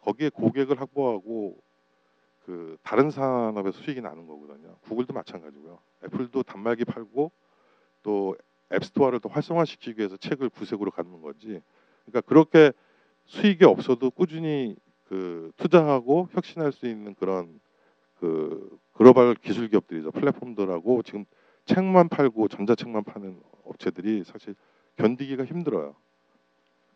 거기에 0.00 0.30
고객을 0.30 0.80
확보하고 0.80 1.62
그 2.50 2.76
다른 2.82 3.10
산업에서 3.12 3.78
수익이 3.78 4.00
나는 4.00 4.26
거거든요. 4.26 4.74
구글도 4.80 5.14
마찬가지고요. 5.14 5.78
애플도 6.04 6.42
단말기 6.42 6.84
팔고 6.84 7.30
또 8.02 8.36
앱스토어를 8.72 9.20
더 9.20 9.28
활성화시키기 9.28 10.00
위해서 10.00 10.16
책을 10.16 10.48
구색으로 10.48 10.90
갖는 10.90 11.22
거지. 11.22 11.60
그러니까 12.04 12.22
그렇게 12.22 12.72
수익이 13.26 13.64
없어도 13.64 14.10
꾸준히 14.10 14.74
그 15.04 15.52
투자하고 15.58 16.28
혁신할 16.32 16.72
수 16.72 16.88
있는 16.88 17.14
그런 17.14 17.60
그 18.18 18.76
글로벌 18.94 19.36
기술 19.36 19.68
기업들이죠. 19.68 20.10
플랫폼들하고 20.10 21.04
지금 21.04 21.26
책만 21.66 22.08
팔고 22.08 22.48
전자책만 22.48 23.04
파는 23.04 23.40
업체들이 23.62 24.24
사실 24.24 24.56
견디기가 24.96 25.44
힘들어요. 25.44 25.94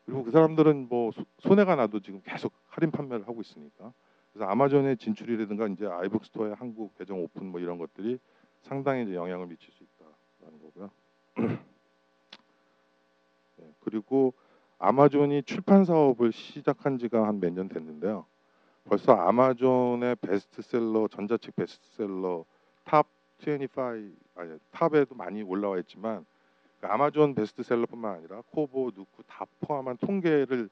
그리고 0.05 0.25
그 0.25 0.33
사람들은 0.33 0.89
뭐 0.89 1.13
소- 1.13 1.25
손해가 1.39 1.77
나도 1.77 2.01
지금 2.01 2.23
계속 2.25 2.53
할인 2.67 2.91
판매를 2.91 3.29
하고 3.29 3.41
있으니까 3.41 3.93
그래서 4.35 4.51
아마존의 4.51 4.97
진출이라든가 4.97 5.69
이제 5.69 5.87
iBook 5.87 6.25
Store의 6.27 6.57
한국 6.57 6.99
계정 6.99 7.23
오픈 7.23 7.47
뭐 7.47 7.61
이런 7.61 7.79
것들이 7.79 8.19
상당히 8.63 9.05
이제 9.05 9.15
영향을 9.15 9.47
미칠 9.47 9.73
수 9.73 9.85
있다라는 9.85 10.61
거고요. 10.61 10.91
네, 13.57 13.73
그리고 13.81 14.35
아마존이 14.79 15.45
출판 15.45 15.85
사업을 15.85 16.33
시작한 16.33 16.99
지가 16.99 17.27
한 17.27 17.39
몇 17.41 17.53
년 17.53 17.69
됐는데요. 17.69 18.27
벌써 18.85 19.13
아마존의 19.15 20.17
베스트셀러 20.17 21.09
전자책 21.09 21.55
베스트셀러 21.57 22.45
top 22.85 23.07
25 23.41 23.81
아니 24.35 24.59
top에도 24.73 25.15
많이 25.15 25.43
올라와 25.43 25.79
있지만 25.79 26.27
그 26.81 26.87
아마존 26.89 27.35
베스트셀러뿐만 27.35 28.17
아니라 28.17 28.43
코보, 28.51 28.91
누크 28.95 29.23
다 29.27 29.47
포함한 29.61 29.97
통계를 29.99 30.65
어, 30.65 30.69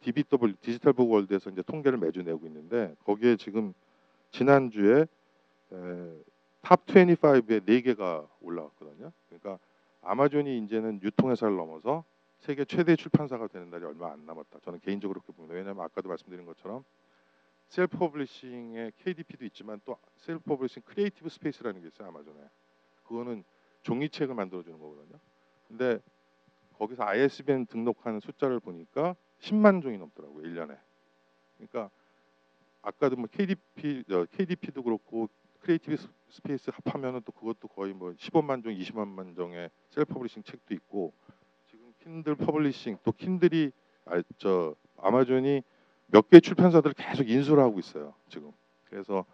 DBW 0.00 0.54
Digital 0.60 0.92
Book 0.92 1.10
World에서 1.10 1.50
이제 1.50 1.62
통계를 1.62 1.98
매주 1.98 2.22
내고 2.22 2.46
있는데 2.46 2.94
거기에 3.04 3.36
지금 3.36 3.72
지난주에 4.30 5.06
에, 5.72 6.24
top 6.60 6.84
25에 6.86 7.64
네 7.64 7.80
개가 7.80 8.28
올라왔거든요. 8.40 9.12
그러니까 9.28 9.58
아마존이 10.02 10.58
이제는 10.58 11.00
유통회사를 11.02 11.56
넘어서 11.56 12.04
세계 12.38 12.64
최대 12.64 12.96
출판사가 12.96 13.48
되는 13.48 13.70
날이 13.70 13.84
얼마 13.84 14.12
안 14.12 14.24
남았다. 14.24 14.60
저는 14.62 14.80
개인적으로 14.80 15.20
그렇게 15.20 15.34
봅니다. 15.36 15.54
왜냐하면 15.54 15.84
아까도 15.84 16.08
말씀드린 16.08 16.46
것처럼 16.46 16.84
self 17.68 17.98
publishing의 17.98 18.92
KDP도 18.98 19.44
있지만 19.46 19.80
또 19.84 19.96
self 20.16 20.42
publishing 20.44 20.82
Creative 20.86 21.28
Space라는 21.28 21.80
게 21.80 21.88
있어요 21.88 22.08
아마존에. 22.08 22.40
그거는 23.04 23.44
종이책을 23.82 24.34
만들어주는 24.34 24.78
거거든요. 24.78 25.18
근데 25.68 26.00
거기서 26.78 27.04
ISBN 27.04 27.66
등록하는 27.66 28.20
숫자를 28.20 28.58
보니까 28.58 29.14
10만 29.40 29.80
종이 29.82 29.98
넘더라고요 29.98 30.42
1년에. 30.46 30.76
그러니까 31.56 31.90
아까도 32.82 33.16
뭐 33.16 33.26
KDP, 33.30 34.04
어, 34.10 34.24
KDP도 34.30 34.82
그렇고 34.82 35.28
Creative 35.60 35.96
S- 35.96 36.08
Space 36.30 36.70
합하면은 36.72 37.20
또 37.24 37.32
그것도 37.32 37.68
거의 37.68 37.92
뭐 37.92 38.12
15만 38.16 38.62
종, 38.62 38.72
20만 38.72 39.34
종의 39.36 39.70
self 39.90 40.14
publishing 40.14 40.42
책도 40.44 40.74
있고 40.74 41.12
지금 41.68 41.92
킨들 42.02 42.36
publishing 42.36 42.98
또 43.04 43.12
킨들이 43.12 43.72
아, 44.06 44.22
저 44.38 44.74
아마존이 44.96 45.62
몇 46.06 46.28
개 46.28 46.40
출판사들을 46.40 46.94
계속 46.94 47.28
인수를 47.28 47.62
하고 47.62 47.78
있어요 47.78 48.14
지금. 48.28 48.52
그래서 48.84 49.24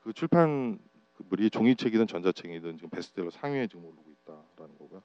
그 0.00 0.12
출판 0.12 0.78
그 1.16 1.31
물이 1.31 1.50
종이책이든 1.50 2.06
전자책이든 2.08 2.76
지금 2.76 2.90
베스트셀러 2.90 3.30
상위에 3.30 3.68
지금 3.68 3.84
오르고 3.84 4.04
있다라는 4.10 4.78
거고요. 4.78 5.02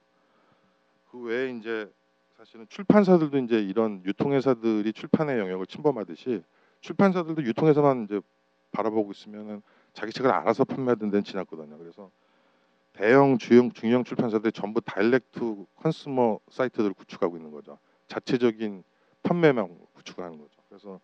그 1.10 1.18
외에 1.20 1.50
이제 1.50 1.92
사실은 2.40 2.64
출판사들도 2.70 3.36
이제 3.36 3.60
이런 3.60 4.02
유통회사들이 4.06 4.94
출판의 4.94 5.38
영역을 5.40 5.66
침범하듯이 5.66 6.42
출판사들도 6.80 7.44
유통회사만 7.44 8.04
이제 8.04 8.18
바라보고 8.72 9.10
있으면은 9.10 9.60
자기 9.92 10.10
책을 10.10 10.30
알아서 10.30 10.64
판매하던 10.64 11.10
때는 11.10 11.22
지났거든요. 11.22 11.76
그래서 11.76 12.10
대형 12.94 13.36
주형 13.36 13.72
중형 13.72 14.04
출판사들이 14.04 14.52
전부 14.52 14.80
direct 14.80 15.66
consumer 15.76 16.38
사이트들을 16.48 16.94
구축하고 16.94 17.36
있는 17.36 17.50
거죠. 17.50 17.78
자체적인 18.08 18.84
판매망 19.22 19.76
구축을 19.92 20.24
하는 20.24 20.38
거죠. 20.38 20.62
그래서 20.70 20.98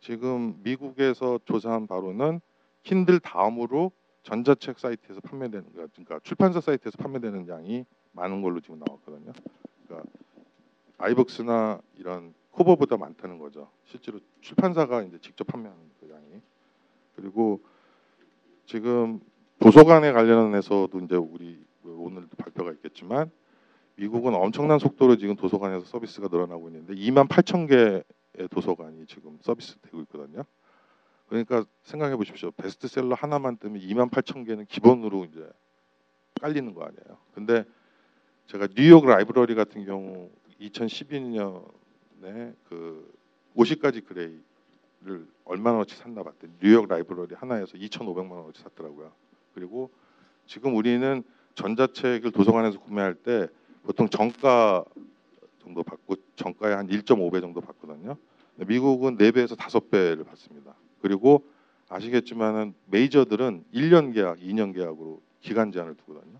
지금 0.00 0.60
미국에서 0.64 1.38
조사한 1.44 1.86
바로는 1.86 2.40
킨들 2.82 3.20
다음으로 3.20 3.92
전자책 4.24 4.80
사이트에서 4.80 5.20
판매되는 5.20 5.70
그러니까 5.72 6.18
출판사 6.24 6.60
사이트에서 6.60 6.98
판매되는 6.98 7.46
양이 7.46 7.84
많은 8.10 8.42
걸로 8.42 8.58
지금 8.58 8.80
나왔거든요. 8.80 9.30
그러니까 9.86 10.10
아이북스나 11.04 11.80
이런 11.98 12.34
코버보다 12.52 12.96
많다는 12.96 13.38
거죠. 13.38 13.68
실제로 13.84 14.20
출판사가 14.40 15.02
이제 15.02 15.18
직접 15.20 15.46
판매하는 15.46 15.82
그 16.00 16.10
양이. 16.10 16.40
그리고 17.16 17.60
지금 18.66 19.20
도서관에 19.58 20.12
관련해서도 20.12 20.98
이제 21.00 21.16
우리 21.16 21.62
오늘도 21.84 22.36
발표가 22.36 22.72
있겠지만 22.72 23.30
미국은 23.96 24.34
엄청난 24.34 24.78
속도로 24.78 25.16
지금 25.16 25.36
도서관에서 25.36 25.84
서비스가 25.86 26.28
늘어나고 26.30 26.68
있는데 26.68 26.94
2만 26.94 27.28
8천 27.28 27.68
개의 27.68 28.48
도서관이 28.48 29.06
지금 29.06 29.38
서비스되고 29.42 30.00
있거든요. 30.02 30.44
그러니까 31.28 31.64
생각해 31.82 32.16
보십시오. 32.16 32.50
베스트셀러 32.52 33.14
하나만 33.14 33.58
뜨면 33.58 33.80
2만 33.80 34.10
8천 34.10 34.46
개는 34.46 34.66
기본으로 34.66 35.24
이제 35.24 35.48
깔리는 36.40 36.74
거 36.74 36.84
아니에요. 36.84 37.18
근데 37.34 37.64
제가 38.46 38.68
뉴욕 38.76 39.06
라이브러리 39.06 39.54
같은 39.54 39.84
경우 39.84 40.30
2012년에 40.70 42.54
그 42.68 43.12
50가지 43.56 44.04
그레이를 44.04 45.26
얼마나어치 45.44 45.96
샀나 45.96 46.22
봤더니 46.22 46.52
뉴욕 46.60 46.88
라이브러리 46.88 47.34
하나에서 47.34 47.76
2,500만 47.76 48.30
원어치 48.30 48.62
샀더라고요. 48.62 49.12
그리고 49.54 49.90
지금 50.46 50.76
우리는 50.76 51.22
전자책을 51.54 52.32
도서관에서 52.32 52.80
구매할 52.80 53.14
때 53.14 53.48
보통 53.84 54.08
정가 54.08 54.84
정도 55.62 55.82
받고 55.82 56.16
정가의 56.36 56.76
한 56.76 56.88
1.5배 56.88 57.40
정도 57.40 57.60
받거든요. 57.60 58.16
미국은 58.56 59.16
4배에서 59.16 59.56
5배를 59.56 60.26
받습니다. 60.26 60.74
그리고 61.00 61.44
아시겠지만은 61.88 62.74
메이저들은 62.86 63.64
1년 63.72 64.14
계약, 64.14 64.38
2년 64.38 64.74
계약으로 64.74 65.20
기간 65.40 65.70
제한을 65.70 65.94
두거든요. 65.96 66.38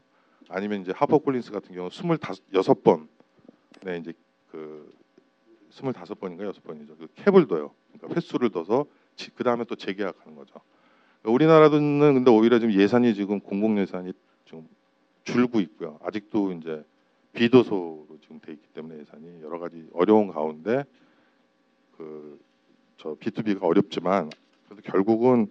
아니면 0.49 0.83
이제 0.83 0.93
하버 0.95 1.19
콜린스 1.19 1.53
같은 1.53 1.75
경우 1.75 1.89
25번 1.89 3.09
네, 3.83 3.99
이제 3.99 4.13
그 4.51 4.93
25번인가 5.73 6.53
6번이죠. 6.53 6.99
그 6.99 7.09
캡을 7.17 7.47
둬요. 7.49 7.73
그러니까 7.93 8.17
횟수를 8.17 8.51
둬서 8.51 8.87
그 9.35 9.45
다음에 9.45 9.65
또 9.65 9.75
재계약하는 9.75 10.37
거죠. 10.37 10.55
우리나라는 11.25 12.15
근데 12.15 12.31
오히려 12.31 12.59
지금 12.59 12.75
예산이 12.75 13.15
지금 13.15 13.41
공공 13.41 13.79
예산이 13.79 14.13
좀 14.45 14.69
줄고 15.25 15.61
있고요. 15.61 15.99
아직도 16.03 16.53
이제 16.53 16.85
비도소로 17.33 18.19
지금 18.21 18.41
돼 18.41 18.53
있기 18.53 18.69
때문에 18.75 19.01
예산이 19.01 19.43
여러 19.43 19.59
가지 19.59 19.89
어려운 19.93 20.29
가운데 20.29 20.85
그 21.97 22.39
저 23.05 23.15
B2B가 23.17 23.63
어렵지만 23.63 24.31
그래도 24.67 24.83
결국은 24.83 25.47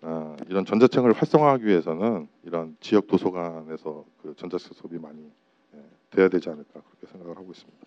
어, 0.00 0.36
이런 0.48 0.64
전자책을 0.64 1.12
활성화하기 1.12 1.66
위해서는 1.66 2.28
이런 2.44 2.76
지역 2.78 3.08
도서관에서 3.08 4.04
그 4.22 4.34
전자책 4.36 4.74
수업이 4.74 4.98
많이 4.98 5.18
예, 5.22 5.30
돼야 6.14 6.28
되지 6.28 6.48
않을까 6.48 6.80
그렇게 6.80 7.06
생각을 7.10 7.36
하고 7.36 7.50
있습니다. 7.52 7.86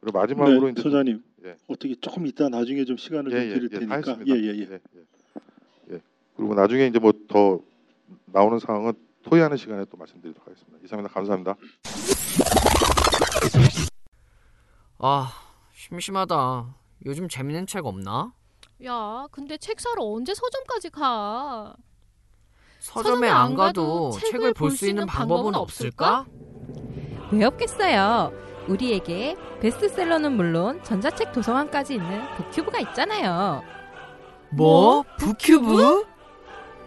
그리고 0.00 0.18
마지막으로 0.18 0.66
네, 0.66 0.72
이제 0.72 0.82
소장님 0.82 1.22
예. 1.44 1.56
어떻게 1.66 1.94
조금 1.96 2.26
이따 2.26 2.48
나중에 2.48 2.84
좀 2.84 2.96
시간을 2.96 3.30
좀 3.30 3.40
드릴 3.68 3.88
다 3.88 4.00
테니까. 4.00 4.26
예예예 4.26 4.58
예, 4.58 4.72
예. 4.72 4.80
예. 5.94 6.00
그리고 6.36 6.54
나중에 6.54 6.86
이제 6.86 6.98
뭐 6.98 7.12
더 7.28 7.60
나오는 8.26 8.58
상황은 8.58 8.92
토의하는 9.22 9.56
시간에 9.56 9.84
또 9.90 9.96
말씀드리도록 9.98 10.46
하겠습니다. 10.46 10.78
이상입니다. 10.84 11.12
감사합니다. 11.14 11.54
아 14.98 15.30
심심하다. 15.74 16.74
요즘 17.06 17.28
재밌는 17.28 17.66
책 17.66 17.86
없나? 17.86 18.32
야, 18.84 19.26
근데 19.30 19.56
책 19.58 19.80
사러 19.80 20.04
언제 20.04 20.34
서점까지 20.34 20.90
가? 20.90 21.74
서점에 22.78 23.10
서점에 23.10 23.28
안안 23.28 23.54
가도 23.54 24.10
가도 24.10 24.18
책을 24.26 24.54
볼 24.54 24.70
수 24.70 24.88
있는 24.88 25.06
방법은 25.06 25.54
없을까? 25.54 26.26
왜 27.32 27.44
없겠어요? 27.44 28.32
우리에게 28.68 29.36
베스트셀러는 29.60 30.32
물론 30.36 30.82
전자책 30.82 31.32
도서관까지 31.32 31.94
있는 31.94 32.22
북큐브가 32.36 32.78
있잖아요. 32.80 33.62
뭐? 34.50 35.04
북큐브? 35.18 36.04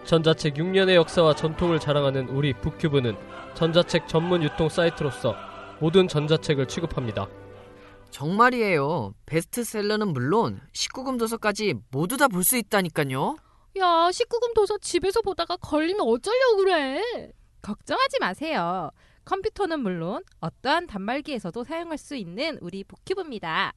전자책 0.05 0.55
6년의 0.55 0.95
역사와 0.95 1.33
전통을 1.35 1.79
자랑하는 1.79 2.27
우리 2.29 2.53
북큐브는 2.53 3.15
전자책 3.55 4.07
전문 4.07 4.43
유통 4.43 4.67
사이트로서 4.69 5.35
모든 5.79 6.07
전자책을 6.07 6.67
취급합니다. 6.67 7.27
정말이에요. 8.11 9.13
베스트셀러는 9.25 10.09
물론 10.09 10.61
19금 10.73 11.17
도서까지 11.17 11.75
모두 11.91 12.17
다 12.17 12.27
볼 12.27 12.43
수 12.43 12.57
있다니까요. 12.57 13.37
야, 13.77 13.85
19금 14.11 14.53
도서 14.53 14.77
집에서 14.77 15.21
보다가 15.21 15.55
걸리면 15.57 16.05
어쩌려고 16.07 16.57
그래? 16.57 17.01
걱정하지 17.61 18.19
마세요. 18.19 18.91
컴퓨터는 19.25 19.79
물론 19.79 20.23
어떠한 20.39 20.87
단말기에서도 20.87 21.63
사용할 21.63 21.97
수 21.97 22.15
있는 22.15 22.57
우리 22.61 22.83
북큐브입니다. 22.83 23.73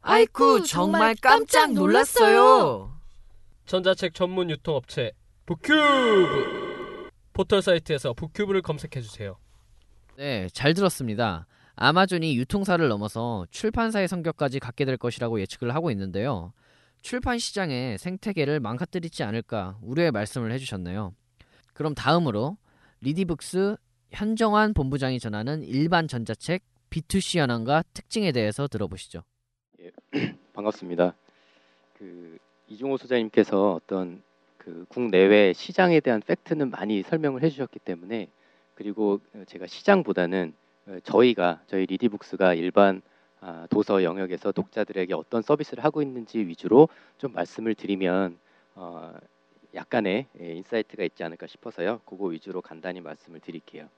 아이쿠 0.00 0.64
정말 0.64 1.14
깜짝 1.20 1.72
놀랐어요. 1.72 2.98
전자책 3.66 4.14
전문 4.14 4.50
유통업체 4.50 5.12
북큐브 5.46 7.08
포털 7.32 7.62
사이트에서 7.62 8.12
북큐브를 8.14 8.62
검색해 8.62 9.00
주세요. 9.00 9.36
네, 10.16 10.48
잘 10.52 10.74
들었습니다. 10.74 11.46
아마존이 11.76 12.36
유통사를 12.36 12.86
넘어서 12.88 13.46
출판사의 13.50 14.08
성격까지 14.08 14.58
갖게 14.58 14.84
될 14.84 14.96
것이라고 14.96 15.40
예측을 15.40 15.74
하고 15.74 15.90
있는데요. 15.92 16.52
출판 17.02 17.38
시장의 17.38 17.98
생태계를 17.98 18.58
망가뜨리지 18.58 19.22
않을까 19.22 19.78
우려의 19.82 20.10
말씀을 20.10 20.50
해주셨네요. 20.52 21.14
그럼 21.72 21.94
다음으로 21.94 22.56
리디북스 23.00 23.76
현정환 24.10 24.74
본부장이 24.74 25.18
전하는 25.18 25.62
일반 25.62 26.08
전자책 26.08 26.62
B2C 26.90 27.38
현황과 27.40 27.84
특징에 27.92 28.32
대해서 28.32 28.66
들어보시죠. 28.66 29.22
반갑습니다. 30.54 31.14
그 31.94 32.38
이중호 32.68 32.96
소장님께서 32.96 33.72
어떤 33.72 34.22
그 34.56 34.86
국내외 34.88 35.52
시장에 35.52 36.00
대한 36.00 36.20
팩트는 36.20 36.70
많이 36.70 37.02
설명을 37.02 37.42
해주셨기 37.42 37.78
때문에 37.78 38.28
그리고 38.74 39.20
제가 39.46 39.66
시장보다는 39.66 40.54
저희가 41.02 41.62
저희 41.66 41.86
리디북스가 41.86 42.54
일반 42.54 43.02
아, 43.40 43.68
도서 43.70 44.02
영역에서 44.02 44.50
독자들에게 44.50 45.14
어떤 45.14 45.42
서비스를 45.42 45.84
하고 45.84 46.02
있는지 46.02 46.38
위주로 46.38 46.88
좀 47.18 47.32
말씀을 47.32 47.76
드리면 47.76 48.36
어, 48.74 49.14
약간의 49.74 50.26
예, 50.40 50.52
insight가 50.54 51.04
있지 51.04 51.22
않을까 51.22 51.46
싶어서요. 51.46 52.00
그거 52.04 52.26
위주로 52.26 52.60
간단히 52.60 53.00
말씀을 53.00 53.40
드릴게요. 53.40 53.88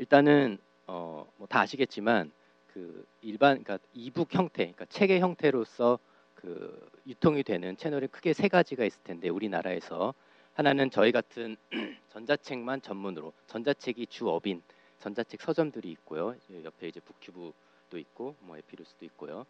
일단은 0.00 0.56
어, 0.86 1.30
뭐 1.36 1.46
다 1.46 1.60
아시겠지만 1.60 2.32
그 2.72 3.04
일반 3.20 3.62
그러니까 3.62 3.78
이북 3.92 4.34
형태, 4.34 4.62
그러니까 4.62 4.86
책의 4.86 5.20
형태로서 5.20 5.98
그 6.34 6.88
유통이 7.06 7.42
되는 7.42 7.76
채널이 7.76 8.06
크게 8.06 8.32
세 8.32 8.48
가지가 8.48 8.84
있을 8.86 9.02
텐데 9.04 9.28
우리나라에서 9.28 10.14
하나는 10.54 10.90
저희 10.90 11.12
같은 11.12 11.56
전자책만 12.14 12.80
전문으로 12.80 13.34
전자책이 13.46 14.06
주업인 14.06 14.62
전자책 15.00 15.42
서점들이 15.42 15.90
있고요. 15.92 16.34
옆에 16.64 16.88
이제 16.88 16.98
북큐브도 17.00 17.98
있고 17.98 18.36
뭐 18.40 18.56
에피루스도 18.56 19.04
있고요. 19.04 19.44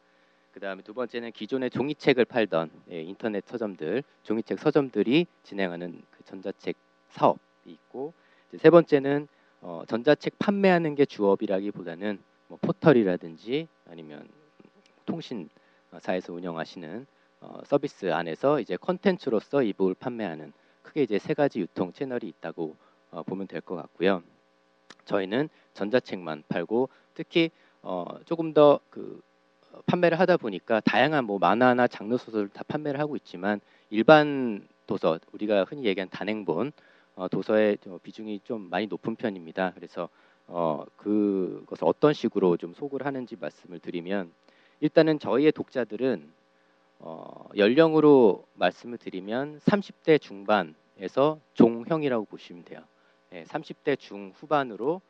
그다음에 0.52 0.82
두 0.82 0.94
번째는 0.94 1.30
기존의 1.30 1.70
종이책을 1.70 2.24
팔던 2.24 2.70
예, 2.90 3.02
인터넷 3.02 3.44
서점들, 3.46 4.02
종이책 4.24 4.58
서점들이 4.58 5.26
진행하는 5.44 6.02
그 6.10 6.24
전자책 6.24 6.76
사업이 7.10 7.38
있고 7.66 8.12
세 8.58 8.68
번째는 8.68 9.28
어, 9.61 9.83
전자책 9.87 10.38
판매하는 10.38 10.94
게 10.94 11.05
주업이라기보다는 11.05 12.18
뭐 12.49 12.59
포털이라든지 12.62 13.68
아니면 13.90 14.29
통신사에서 15.07 16.33
운영하시는 16.33 17.07
어, 17.40 17.61
서비스 17.64 18.12
안에서 18.12 18.61
이제 18.61 18.77
컨텐츠로서 18.77 19.62
이 19.62 19.73
북을 19.73 19.94
판매하는 19.94 20.53
크게 20.83 21.03
이제 21.03 21.18
세 21.18 21.35
가지 21.35 21.61
유통 21.61 21.92
채널이 21.92 22.27
있다고 22.29 22.77
어, 23.11 23.23
보면 23.23 23.46
될 23.46 23.61
것 23.61 23.77
같고요. 23.77 24.23
저희는 25.05 25.49
전자책만 25.75 26.44
팔고 26.49 26.88
특히 27.14 27.51
어, 27.83 28.07
조금 28.27 28.53
더 28.53 28.81
그 28.90 29.20
판매를 29.87 30.18
하다 30.18 30.37
보니까 30.37 30.81
다양한 30.81 31.25
뭐 31.25 31.38
만화나 31.38 31.87
장르 31.87 32.16
소설을 32.16 32.49
다 32.49 32.62
판매를 32.66 32.99
하고 32.99 33.14
있지만 33.16 33.61
일반 33.88 34.66
도서 34.87 35.18
우리가 35.33 35.64
흔히 35.64 35.85
얘기하는 35.85 36.11
단행본 36.11 36.73
어, 37.16 37.29
도서의 37.29 37.79
비중이 38.03 38.40
좀 38.44 38.68
많이 38.70 38.87
높은 38.87 39.16
편입니다. 39.16 39.73
그래서 39.75 40.09
어, 40.46 40.85
그것을 40.96 41.87
어떤 41.87 42.12
식으로 42.12 42.57
좀 42.57 42.75
소구를 42.75 43.07
하는지 43.07 43.37
말씀을 43.38 43.79
드리면 43.79 44.33
일단은 44.81 45.18
저희의 45.18 45.53
독자들은 45.53 46.33
어, 47.01 47.49
연령으로 47.57 48.44
말씀을 48.55 48.99
드리면 48.99 49.61
30대 49.61 50.20
중반에서 50.20 51.38
종형이라고 51.55 52.25
보시면 52.27 52.64
돼요. 52.64 52.81
예, 53.33 53.44
30대 53.44 53.99
중 53.99 54.33
후반으로 54.35 55.01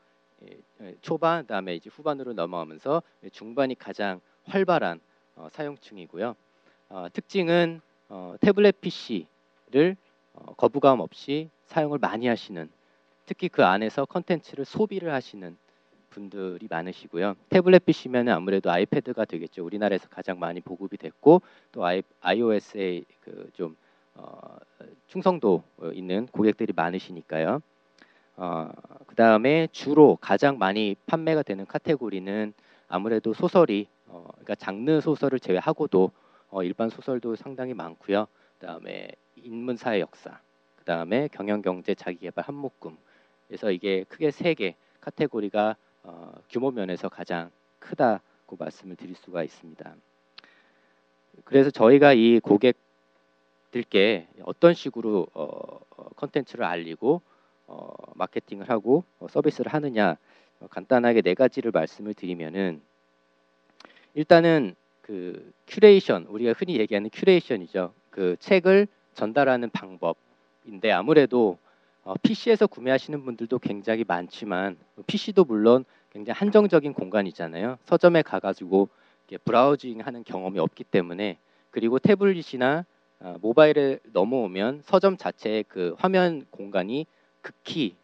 예, 0.44 0.58
예, 0.82 0.94
초반 1.00 1.42
그다음에 1.42 1.74
이제 1.74 1.90
후반으로 1.90 2.32
넘어가면서 2.32 3.02
중반이 3.32 3.74
가장 3.76 4.20
활발한 4.44 5.00
어, 5.36 5.48
사용층이고요. 5.52 6.36
어, 6.90 7.06
특징은 7.12 7.80
어, 8.08 8.34
태블릿 8.40 8.80
PC를 8.80 9.96
어, 9.96 10.09
거부감 10.56 11.00
없이 11.00 11.50
사용을 11.66 11.98
많이 11.98 12.26
하시는 12.26 12.68
특히 13.26 13.48
그 13.48 13.64
안에서 13.64 14.04
컨텐츠를 14.06 14.64
소비를 14.64 15.12
하시는 15.12 15.56
분들이 16.10 16.66
많으시고요. 16.68 17.36
태블릿 17.48 17.84
PC면 17.86 18.28
아무래도 18.28 18.70
아이패드가 18.70 19.24
되겠죠. 19.24 19.64
우리나라에서 19.64 20.08
가장 20.08 20.38
많이 20.38 20.60
보급이 20.60 20.96
됐고 20.96 21.40
또 21.72 21.84
아이, 21.84 22.02
iOS에 22.20 23.02
그좀 23.20 23.76
어, 24.14 24.56
충성도 25.06 25.62
있는 25.94 26.26
고객들이 26.26 26.72
많으시니까요. 26.74 27.60
어, 28.36 28.70
그 29.06 29.14
다음에 29.14 29.68
주로 29.70 30.16
가장 30.20 30.58
많이 30.58 30.96
판매가 31.06 31.42
되는 31.42 31.66
카테고리는 31.66 32.52
아무래도 32.88 33.32
소설이 33.32 33.86
어, 34.06 34.26
그러니까 34.32 34.54
장르 34.56 35.00
소설을 35.00 35.38
제외하고도 35.38 36.10
어, 36.50 36.62
일반 36.64 36.90
소설도 36.90 37.36
상당히 37.36 37.74
많고요. 37.74 38.26
그 38.58 38.66
다음에 38.66 39.10
인문사의 39.44 40.00
역사, 40.00 40.40
그 40.76 40.84
다음에 40.84 41.28
경영경제 41.28 41.94
자기개발 41.94 42.44
한묶음. 42.44 42.96
그래서 43.48 43.70
이게 43.70 44.04
크게 44.04 44.30
세 44.30 44.54
개 44.54 44.74
카테고리가 45.00 45.76
어, 46.02 46.32
규모 46.48 46.70
면에서 46.70 47.08
가장 47.08 47.50
크다고 47.78 48.56
말씀을 48.58 48.96
드릴 48.96 49.14
수가 49.16 49.42
있습니다. 49.42 49.94
그래서 51.44 51.70
저희가 51.70 52.12
이 52.12 52.40
고객들께 52.40 54.28
어떤 54.42 54.74
식으로 54.74 55.26
어, 55.34 55.80
어 55.96 56.08
컨텐츠를 56.16 56.64
알리고 56.64 57.22
어, 57.66 57.94
마케팅을 58.14 58.68
하고 58.68 59.04
어, 59.18 59.26
서비스를 59.28 59.72
하느냐 59.72 60.16
어, 60.60 60.66
간단하게 60.68 61.22
네 61.22 61.34
가지를 61.34 61.70
말씀을 61.70 62.14
드리면은 62.14 62.82
일단은 64.14 64.74
그 65.02 65.52
큐레이션 65.66 66.26
우리가 66.26 66.52
흔히 66.56 66.78
얘기하는 66.78 67.10
큐레이션이죠. 67.12 67.92
그 68.10 68.36
책을 68.40 68.86
전달하는 69.14 69.70
방법인데 69.70 70.90
아무래도 70.92 71.58
어, 72.02 72.14
PC에서 72.22 72.66
구매하시는 72.66 73.24
분들도 73.24 73.58
굉장히 73.58 74.04
많지만 74.06 74.76
PC도 75.06 75.44
물론 75.44 75.84
굉장히 76.10 76.38
한정적인 76.38 76.94
공간이잖아요. 76.94 77.78
서점에 77.84 78.22
가가지고 78.22 78.88
browsing하는 79.44 80.24
경험이 80.24 80.58
없기 80.58 80.84
때문에 80.84 81.38
그리고 81.70 81.98
태블릿이나 81.98 82.84
어, 83.20 83.36
모바일에 83.40 83.98
넘어오면 84.12 84.82
서점 84.84 85.16
자체의 85.16 85.64
그 85.68 85.94
화면 85.98 86.46
공간이 86.50 87.06
극히 87.42 87.94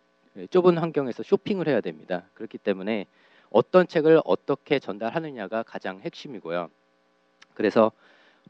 좁은 0.51 0.77
환경에서 0.77 1.23
쇼핑을 1.23 1.66
해야 1.66 1.81
됩니다. 1.81 2.25
그렇기 2.35 2.59
때문에 2.59 3.07
어떤 3.51 3.87
책을 3.87 4.21
어떻게 4.25 4.79
전달하느냐가 4.79 5.62
가장 5.62 6.01
핵심이고요. 6.01 6.69
그래서 7.55 7.90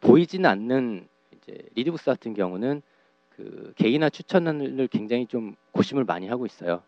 보이지는 0.00 0.50
않는 0.50 1.08
이제 1.46 1.58
리드북스 1.74 2.06
같은 2.06 2.34
경우는 2.34 2.82
그 3.30 3.72
개인화 3.76 4.10
추천을 4.10 4.88
굉장히 4.90 5.26
좀 5.26 5.54
고심을 5.72 6.04
많이 6.04 6.26
하고 6.26 6.46
있어요. 6.46 6.82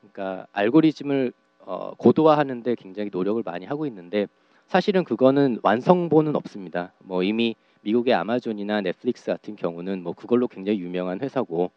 그러니까 0.00 0.46
알고리즘을 0.52 1.32
어, 1.60 1.94
고도화하는데 1.96 2.74
굉장히 2.74 3.10
노력을 3.12 3.42
많이 3.44 3.64
하고 3.64 3.86
있는데 3.86 4.26
사실은 4.66 5.04
그거는 5.04 5.58
완성본은 5.62 6.36
없습니다. 6.36 6.92
뭐 6.98 7.22
이미 7.22 7.56
미국의 7.82 8.14
아마존이나 8.14 8.80
넷플릭스 8.80 9.26
같은 9.26 9.56
경우는 9.56 10.02
뭐 10.02 10.12
그걸로 10.12 10.46
굉장히 10.46 10.80
유명한 10.80 11.20
회사고 11.20 11.70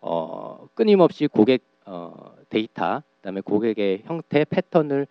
어, 0.00 0.68
끊임없이 0.74 1.26
고객 1.26 1.62
어, 1.86 2.34
데이터, 2.48 3.02
그다음에 3.16 3.40
고객의 3.40 4.02
형태 4.04 4.44
패턴을 4.44 5.02
어, 5.02 5.08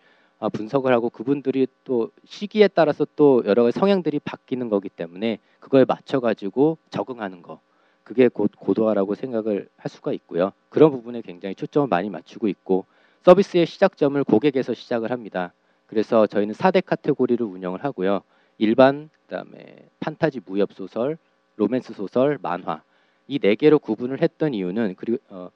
분석을 0.48 0.92
하고 0.92 1.10
그분들이 1.10 1.66
또 1.84 2.10
시기에 2.24 2.68
따라서 2.68 3.06
또 3.16 3.42
여러 3.46 3.62
가지 3.64 3.78
성향들이 3.78 4.20
바뀌는 4.20 4.68
거기 4.68 4.88
때문에 4.88 5.38
그거에 5.60 5.84
맞춰 5.84 6.20
가지고 6.20 6.78
적응하는 6.90 7.42
거 7.42 7.60
그게 8.02 8.28
곧 8.28 8.50
고도화라고 8.58 9.14
생각을 9.14 9.68
할 9.76 9.90
수가 9.90 10.12
있고요. 10.12 10.52
그런 10.68 10.90
부분에 10.90 11.22
굉장히 11.22 11.54
초점을 11.54 11.88
많이 11.88 12.10
맞추고 12.10 12.48
있고 12.48 12.84
서비스의 13.24 13.66
시작점을 13.66 14.22
고객에서 14.24 14.74
시작을 14.74 15.10
합니다. 15.10 15.52
그래서 15.86 16.26
저희는 16.26 16.54
4대 16.54 16.84
카테고리를 16.84 17.44
운영을 17.44 17.84
하고요. 17.84 18.20
일반 18.58 19.08
그다음에 19.26 19.88
판타지 20.00 20.40
무협 20.44 20.72
소설, 20.74 21.16
로맨스 21.56 21.94
소설, 21.94 22.38
만화 22.42 22.82
이 23.26 23.38
네 23.38 23.54
개로 23.54 23.78
구분을 23.78 24.20
했던 24.20 24.52
이유는 24.54 24.94
그리고 24.96 25.18
어, 25.28 25.50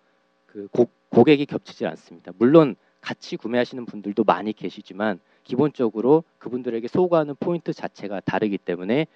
그 0.46 0.68
고, 0.72 0.88
고객이 1.10 1.46
겹치지 1.46 1.86
않습니다. 1.86 2.32
물론 2.38 2.76
같이 3.00 3.36
구매하시는 3.36 3.84
분들도 3.86 4.24
많이 4.24 4.52
계시지만 4.52 5.20
기본적으로 5.44 6.24
그분들에게 6.38 6.88
소구하는 6.88 7.34
포인트 7.40 7.72
자체가 7.72 8.20
다르기 8.20 8.58
때문에 8.58 9.06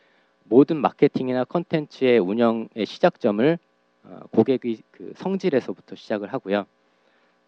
모든 0.44 0.76
마케팅이나 0.78 1.44
컨텐츠의 1.44 2.18
운영의 2.18 2.86
시작점을 2.86 3.58
어, 4.04 4.20
고객의 4.32 4.78
그 4.90 5.12
성질에서부터 5.16 5.94
시작을 5.94 6.32
하고요. 6.32 6.66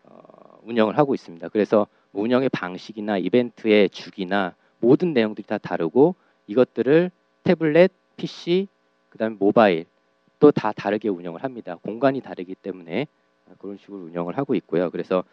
어, 0.04 0.58
운영을 0.62 0.98
하고 0.98 1.14
있습니다. 1.14 1.48
그래서 1.48 1.86
뭐 2.12 2.22
운영의 2.22 2.48
방식이나 2.50 3.18
이벤트의 3.18 3.88
주기나 3.90 4.54
모든 4.78 5.12
내용들이 5.12 5.46
다 5.46 5.58
다르고 5.58 6.14
이것들을 6.46 7.10
태블릿, 7.42 7.90
PC, 8.16 8.68
그다음에 9.10 9.36
모바일 9.38 9.86
또 10.38 10.50
다 10.50 10.72
다르게 10.72 11.08
운영을 11.08 11.42
합니다. 11.42 11.76
공간이 11.82 12.20
다르기 12.20 12.54
때문에 12.54 13.06
그런 13.58 13.78
식으로 13.78 14.04
운영을 14.04 14.36
하고 14.36 14.54
있고요. 14.54 14.90
그래서 14.90 15.24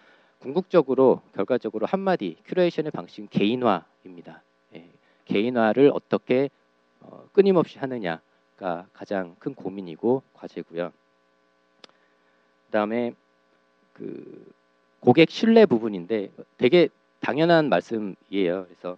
궁극적으로 0.41 1.21
결과적으로 1.35 1.85
한마디 1.85 2.35
큐레이션의 2.45 2.91
방식은 2.91 3.29
개인화입니다. 3.29 4.41
예, 4.75 4.89
개인화를 5.25 5.91
어떻게 5.93 6.49
어, 6.99 7.27
끊임없이 7.31 7.77
하느냐가 7.79 8.87
가장 8.93 9.35
큰 9.39 9.53
고민이고 9.53 10.23
과제고요. 10.33 10.91
그다음에 12.67 13.13
그 13.93 14.51
고객 14.99 15.29
신뢰 15.29 15.65
부분인데 15.65 16.31
되게 16.57 16.89
당연한 17.19 17.69
말씀이에요. 17.69 18.65
그래서 18.65 18.97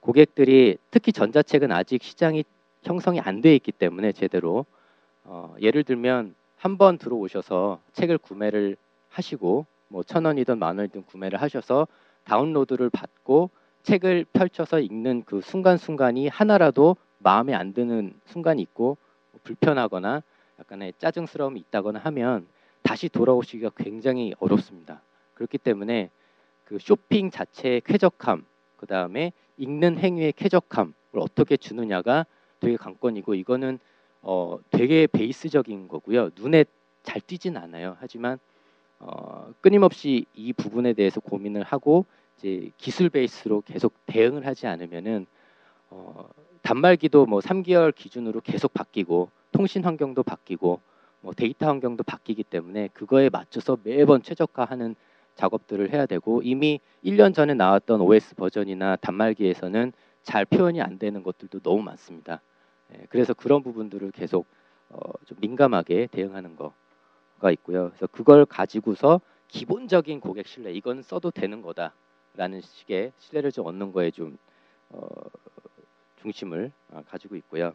고객들이 0.00 0.76
특히 0.90 1.12
전자책은 1.12 1.72
아직 1.72 2.02
시장이 2.02 2.44
형성이 2.82 3.18
안 3.20 3.40
돼 3.40 3.54
있기 3.56 3.72
때문에 3.72 4.12
제대로 4.12 4.64
어, 5.24 5.54
예를 5.60 5.82
들면 5.84 6.34
한 6.56 6.78
번 6.78 6.98
들어오셔서 6.98 7.80
책을 7.92 8.18
구매를 8.18 8.76
하시고 9.10 9.66
뭐 9.94 10.02
천 10.02 10.24
원이든 10.24 10.58
만 10.58 10.76
원이든 10.78 11.04
구매를 11.04 11.40
하셔서 11.40 11.86
다운로드를 12.24 12.90
받고 12.90 13.50
책을 13.84 14.26
펼쳐서 14.32 14.80
읽는 14.80 15.22
그 15.24 15.40
순간순간이 15.40 16.26
하나라도 16.26 16.96
마음에 17.18 17.54
안 17.54 17.72
드는 17.72 18.12
순간이 18.26 18.60
있고 18.62 18.96
불편하거나 19.44 20.22
약간의 20.58 20.94
짜증스러움이 20.98 21.60
있다거나 21.60 22.00
하면 22.00 22.46
다시 22.82 23.08
돌아오시기가 23.08 23.70
굉장히 23.76 24.34
어렵습니다. 24.40 25.00
그렇기 25.34 25.58
때문에 25.58 26.10
그 26.64 26.78
쇼핑 26.80 27.30
자체의 27.30 27.82
쾌적함, 27.82 28.44
그 28.76 28.86
다음에 28.86 29.32
읽는 29.58 29.98
행위의 29.98 30.32
쾌적함을 30.32 30.92
어떻게 31.16 31.56
주느냐가 31.56 32.26
되게 32.58 32.76
관건이고 32.76 33.34
이거는 33.34 33.78
어 34.22 34.58
되게 34.70 35.06
베이스적인 35.06 35.86
거고요. 35.86 36.30
눈에 36.36 36.64
잘 37.04 37.20
띄진 37.20 37.56
않아요. 37.56 37.96
하지만 38.00 38.38
어 38.98 39.52
끊임없이 39.60 40.26
이 40.34 40.52
부분에 40.52 40.92
대해서 40.92 41.20
고민을 41.20 41.62
하고 41.62 42.06
이제 42.38 42.70
기술 42.78 43.10
베이스로 43.10 43.62
계속 43.62 43.94
대응을 44.06 44.46
하지 44.46 44.66
않으면은 44.66 45.26
어 45.90 46.28
단말기도 46.62 47.26
뭐 47.26 47.40
3개월 47.40 47.94
기준으로 47.94 48.40
계속 48.40 48.72
바뀌고 48.72 49.30
통신 49.52 49.84
환경도 49.84 50.22
바뀌고 50.22 50.80
뭐 51.20 51.32
데이터 51.32 51.66
환경도 51.66 52.04
바뀌기 52.04 52.44
때문에 52.44 52.88
그거에 52.92 53.30
맞춰서 53.30 53.78
매번 53.82 54.22
최적화하는 54.22 54.94
작업들을 55.36 55.92
해야 55.92 56.06
되고 56.06 56.42
이미 56.42 56.80
1년 57.04 57.34
전에 57.34 57.54
나왔던 57.54 58.00
OS 58.00 58.34
버전이나 58.34 58.96
단말기에서는 58.96 59.92
잘 60.22 60.44
표현이 60.44 60.80
안 60.80 60.98
되는 60.98 61.22
것들도 61.22 61.60
너무 61.60 61.82
많습니다. 61.82 62.40
예, 62.92 63.06
그래서 63.08 63.34
그런 63.34 63.62
부분들을 63.62 64.10
계속 64.12 64.46
어, 64.88 64.98
좀 65.24 65.38
민감하게 65.40 66.08
대응하는 66.10 66.56
거 66.56 66.72
가 67.44 67.50
있고요. 67.52 67.90
그래서 67.90 68.06
그걸 68.06 68.46
가지고서 68.46 69.20
기본적인 69.48 70.20
고객 70.20 70.46
신뢰 70.48 70.72
이건 70.72 71.02
써도 71.02 71.30
되는 71.30 71.60
거다라는 71.62 72.62
식의 72.62 73.12
신뢰를 73.18 73.52
좀 73.52 73.66
얻는 73.66 73.92
거에 73.92 74.10
좀 74.10 74.38
어, 74.88 75.06
중심을 76.22 76.72
어, 76.90 77.02
가지고 77.06 77.36
있고요. 77.36 77.74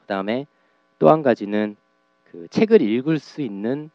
그다음에 0.00 0.46
또 0.98 1.10
한 1.10 1.22
가지는 1.22 1.76
그 2.24 2.48
책을 2.48 2.80
읽을 2.80 3.18
수 3.18 3.42
있는 3.42 3.90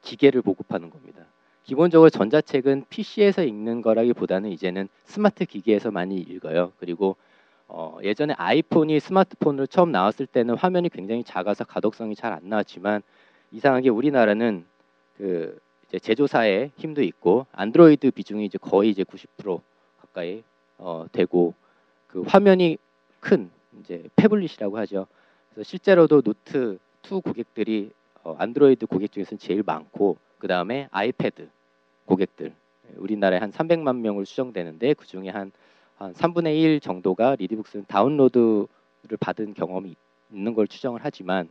기계를 0.00 0.40
보급하는 0.42 0.88
겁니다. 0.90 1.24
기본적으로 1.64 2.08
전자책은 2.10 2.86
PC에서 2.88 3.42
읽는 3.44 3.82
거라기보다는 3.82 4.50
이제는 4.50 4.88
스마트 5.04 5.44
기기에서 5.44 5.90
많이 5.90 6.16
읽어요. 6.16 6.72
그리고 6.78 7.16
어, 7.68 7.98
예전에 8.02 8.34
아이폰이 8.38 8.98
스마트폰으로 9.00 9.66
처음 9.66 9.92
나왔을 9.92 10.26
때는 10.26 10.56
화면이 10.56 10.88
굉장히 10.88 11.22
작아서 11.24 11.64
가독성이 11.64 12.14
잘 12.14 12.32
안 12.32 12.48
나왔지만 12.48 13.02
이상하게 13.52 13.88
우리나라는 13.90 14.64
그 15.16 15.58
이제 15.88 15.98
제조사의 15.98 16.72
힘도 16.76 17.02
있고 17.02 17.46
안드로이드 17.52 18.10
비중이 18.10 18.44
이제 18.44 18.58
거의 18.58 18.90
이제 18.90 19.04
90% 19.04 19.60
가까이 20.00 20.42
어, 20.78 21.06
되고 21.12 21.54
그 22.06 22.22
화면이 22.22 22.78
큰 23.20 23.50
이제 23.80 24.04
phablet이라고 24.16 24.78
하죠. 24.78 25.06
그래서 25.52 25.68
실제로도 25.68 26.22
노트 26.22 26.78
2 27.02 27.20
고객들이 27.20 27.90
어, 28.24 28.34
안드로이드 28.38 28.86
고객 28.86 29.12
중에서는 29.12 29.38
제일 29.38 29.62
많고 29.64 30.16
그 30.38 30.48
다음에 30.48 30.88
아이패드 30.90 31.48
고객들 32.04 32.52
우리나라에 32.96 33.38
한 33.38 33.50
300만 33.50 33.96
명을 33.96 34.24
추정되는데 34.24 34.94
그 34.94 35.06
중에 35.06 35.28
한, 35.28 35.52
한 35.96 36.12
3분의 36.12 36.60
1 36.60 36.80
정도가 36.80 37.36
리디북스는 37.36 37.86
다운로드를 37.86 38.66
받은 39.20 39.54
경험이 39.54 39.96
있는 40.32 40.54
걸 40.54 40.68
추정을 40.68 41.00
하지만 41.02 41.48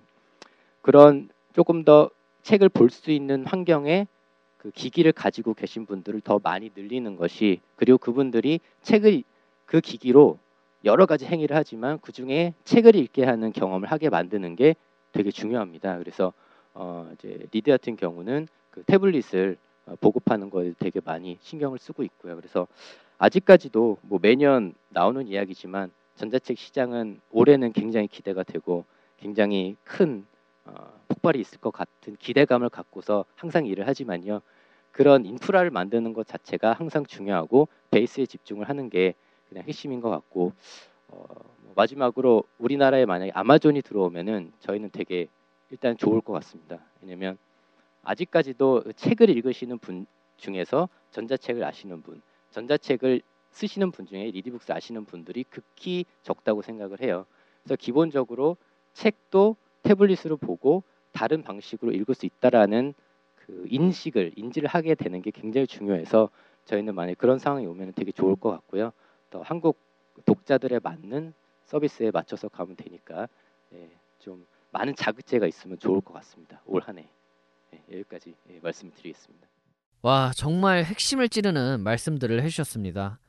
그런 0.81 1.29
조금 1.55 1.85
더 1.85 2.09
책을 2.43 2.67
볼 2.67 2.89
수 2.89 3.11
있는 3.11 3.45
환경에 3.45 4.07
그 4.57 4.71
기기를 4.71 5.13
가지고 5.13 5.53
계신 5.53 5.85
분들을 5.85 6.19
더 6.19 6.37
많이 6.43 6.69
늘리는 6.75 7.15
것이 7.15 7.61
그리고 7.77 7.97
그분들이 7.97 8.59
책을 8.81 9.23
그 9.65 9.79
기기로 9.79 10.37
여러 10.83 11.05
가지 11.05 11.25
행위를 11.25 11.55
하지만 11.55 11.97
그 12.01 12.11
중에 12.11 12.53
책을 12.65 12.95
읽게 12.95 13.23
하는 13.23 13.53
경험을 13.53 13.89
하게 13.89 14.09
만드는 14.09 14.57
게 14.57 14.75
되게 15.13 15.31
중요합니다. 15.31 15.97
그래서 15.97 16.33
어 16.73 17.09
이제 17.13 17.47
리드 17.51 17.71
같은 17.71 17.95
경우는 17.95 18.49
그 18.69 18.83
태블릿을 18.83 19.55
어, 19.85 19.95
보급하는 20.01 20.49
거에 20.49 20.73
되게 20.77 20.99
많이 21.05 21.37
신경을 21.41 21.79
쓰고 21.79 22.03
있고요. 22.03 22.35
그래서 22.35 22.67
아직까지도 23.17 23.99
뭐 24.01 24.19
매년 24.21 24.73
나오는 24.89 25.25
이야기지만 25.25 25.89
전자책 26.15 26.57
시장은 26.57 27.21
올해는 27.31 27.71
굉장히 27.71 28.07
기대가 28.07 28.43
되고 28.43 28.83
굉장히 29.17 29.77
큰 29.85 30.25
어, 30.65 30.99
폭발이 31.07 31.39
있을 31.39 31.59
것 31.59 31.71
같은 31.71 32.15
기대감을 32.17 32.69
갖고서 32.69 33.25
항상 33.35 33.65
일을 33.65 33.87
하지만요. 33.87 34.41
그런 34.91 35.25
인프라를 35.25 35.71
만드는 35.71 36.13
것 36.13 36.25
자체가 36.27 36.73
항상 36.73 37.05
중요하고 37.05 37.67
베이스에 37.91 38.25
집중을 38.25 38.69
하는 38.69 38.89
게 38.89 39.13
그냥 39.49 39.63
핵심인 39.67 40.01
것 40.01 40.09
같고 40.09 40.53
어, 41.09 41.25
뭐 41.27 41.73
마지막으로 41.75 42.43
우리나라에 42.57 43.05
만약에 43.05 43.31
아마존이 43.33 43.81
들어오면은 43.81 44.53
저희는 44.59 44.89
되게 44.91 45.27
일단 45.69 45.97
좋을 45.97 46.21
것 46.21 46.33
같습니다. 46.33 46.79
왜냐하면 47.01 47.37
아직까지도 48.03 48.93
책을 48.95 49.29
읽으시는 49.29 49.79
분 49.79 50.05
중에서 50.37 50.89
전자책을 51.11 51.63
아시는 51.63 52.01
분, 52.01 52.21
전자책을 52.51 53.21
쓰시는 53.51 53.91
분 53.91 54.05
중에 54.05 54.31
리디북스 54.31 54.71
아시는 54.71 55.05
분들이 55.05 55.43
극히 55.43 56.05
적다고 56.23 56.61
생각을 56.61 57.01
해요. 57.01 57.25
그래서 57.63 57.75
기본적으로 57.77 58.57
책도 58.93 59.55
태블릿으로 59.85 60.37
보고 60.37 60.83
다른 61.11 61.43
방식으로 61.43 61.91
읽을 61.93 62.15
수 62.15 62.25
있다라는 62.25 62.93
그 63.35 63.65
인식을 63.69 64.33
인지를 64.35 64.67
하게 64.67 64.95
되는 64.95 65.21
게 65.21 65.31
굉장히 65.31 65.67
중요해서 65.67 66.29
저희는 66.65 66.95
만약 66.95 67.17
그런 67.17 67.37
상황이 67.37 67.65
오면 67.67 67.93
되게 67.95 68.11
좋을 68.11 68.35
것 68.35 68.49
같고요. 68.49 68.91
또 69.29 69.43
한국 69.43 69.79
독자들에 70.25 70.79
맞는 70.81 71.33
서비스에 71.65 72.11
맞춰서 72.11 72.49
가면 72.49 72.75
되니까 72.75 73.27
예, 73.73 73.89
좀 74.19 74.45
많은 74.71 74.95
자극제가 74.95 75.45
있으면 75.47 75.77
좋을 75.77 76.01
것 76.01 76.13
같습니다. 76.15 76.61
올 76.65 76.81
한해. 76.81 77.07
네, 77.71 77.83
여기까지 77.91 78.33
예, 78.49 78.59
말씀드리겠습니다. 78.61 79.47
와 80.01 80.31
정말 80.35 80.83
핵심을 80.83 81.29
찌르는 81.29 81.81
말씀들을 81.81 82.41
해주셨습니다. 82.43 83.19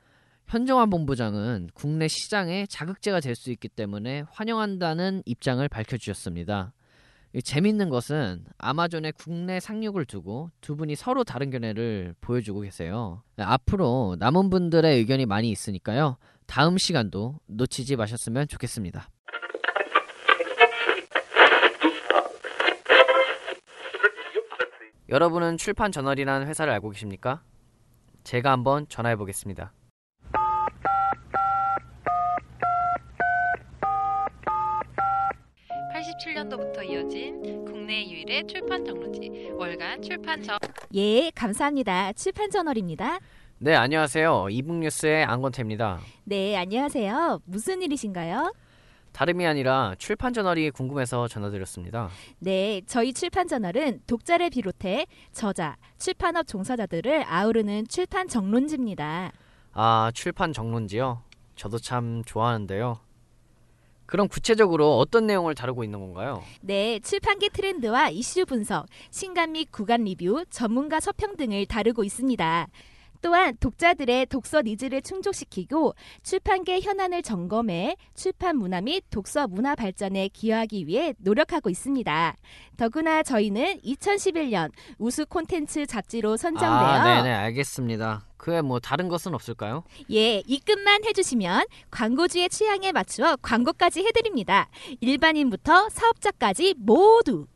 현정환 0.48 0.90
본부장은 0.90 1.70
국내 1.74 2.06
시장에 2.08 2.66
자극제가 2.66 3.20
될 3.20 3.34
수 3.36 3.50
있기 3.50 3.68
때문에 3.68 4.24
환영한다는 4.30 5.22
입장을 5.26 5.66
밝혀주셨습니다. 5.68 6.72
재밌는 7.44 7.90
것은 7.90 8.44
아마존의 8.56 9.12
국내 9.12 9.60
상륙을 9.60 10.06
두고 10.06 10.50
두 10.62 10.74
분이 10.76 10.94
서로 10.94 11.22
다른 11.22 11.50
견해를 11.50 12.14
보여주고 12.22 12.60
계세요. 12.60 13.22
앞으로 13.36 14.16
남은 14.18 14.48
분들의 14.48 14.96
의견이 14.96 15.26
많이 15.26 15.50
있으니까요. 15.50 16.16
다음 16.46 16.78
시간도 16.78 17.38
놓치지 17.46 17.96
마셨으면 17.96 18.48
좋겠습니다. 18.48 19.10
여러분은 25.08 25.56
출판 25.56 25.92
저널이라는 25.92 26.46
회사를 26.48 26.72
알고 26.72 26.90
계십니까? 26.90 27.42
제가 28.24 28.50
한번 28.50 28.86
전화해 28.88 29.14
보겠습니다. 29.16 29.72
년도부터 36.24 36.82
이어진 36.82 37.64
국내 37.64 38.04
유일의 38.08 38.46
출판 38.46 38.84
정론지 38.84 39.50
월간 39.52 40.00
출판 40.02 40.42
저 40.42 40.58
예, 40.94 41.30
감사합니다. 41.34 42.12
출판 42.14 42.50
저널입니다. 42.50 43.18
네, 43.58 43.74
안녕하세요. 43.74 44.48
이북뉴스의 44.50 45.24
안건태입니다. 45.24 46.00
네, 46.24 46.56
안녕하세요. 46.56 47.40
무슨 47.44 47.82
일이신가요? 47.82 48.52
다름이 49.12 49.46
아니라 49.46 49.94
출판 49.98 50.32
저널이 50.34 50.70
궁금해서 50.70 51.26
전화드렸습니다. 51.28 52.08
네, 52.38 52.82
저희 52.86 53.14
출판 53.14 53.48
저널은 53.48 54.00
독자를 54.06 54.50
비롯해 54.50 55.06
저자, 55.32 55.76
출판업 55.98 56.46
종사자들을 56.46 57.24
아우르는 57.26 57.86
출판 57.88 58.28
정론지입니다. 58.28 59.32
아, 59.72 60.10
출판 60.14 60.52
정론지요? 60.52 61.22
저도 61.56 61.78
참 61.78 62.22
좋아하는데요. 62.26 62.98
그럼 64.06 64.28
구체적으로 64.28 64.98
어떤 64.98 65.26
내용을 65.26 65.54
다루고 65.54 65.84
있는 65.84 66.00
건가요? 66.00 66.42
네, 66.60 67.00
출판계 67.00 67.48
트렌드와 67.50 68.10
이슈 68.10 68.44
분석, 68.46 68.86
신간 69.10 69.52
및 69.52 69.70
구간 69.70 70.04
리뷰, 70.04 70.44
전문가 70.50 71.00
서평 71.00 71.36
등을 71.36 71.66
다루고 71.66 72.04
있습니다. 72.04 72.68
또한 73.22 73.56
독자들의 73.58 74.26
독서 74.26 74.62
needs를 74.62 75.02
충족시키고 75.02 75.94
출판계 76.22 76.80
현안을 76.80 77.22
점검해 77.22 77.96
출판 78.14 78.56
문화 78.56 78.80
및 78.80 79.04
독서 79.10 79.48
문화 79.48 79.74
발전에 79.74 80.28
기여하기 80.28 80.86
위해 80.86 81.14
노력하고 81.18 81.70
있습니다. 81.70 82.36
더구나 82.76 83.22
저희는 83.22 83.80
2011년 83.80 84.70
우수 84.98 85.26
콘텐츠 85.26 85.86
잡지로 85.86 86.36
선정되어 86.36 86.68
아, 86.70 87.22
네네 87.22 87.34
알겠습니다. 87.34 88.25
그에 88.36 88.60
뭐 88.62 88.78
다른 88.78 89.08
것은 89.08 89.34
없을까요? 89.34 89.84
예, 90.10 90.42
입금만 90.46 91.04
해주시면 91.04 91.66
광고주의 91.90 92.48
취향에 92.48 92.92
맞추어 92.92 93.36
광고까지 93.36 94.04
해드립니다. 94.04 94.68
일반인부터 95.00 95.88
사업자까지 95.90 96.74
모두. 96.78 97.46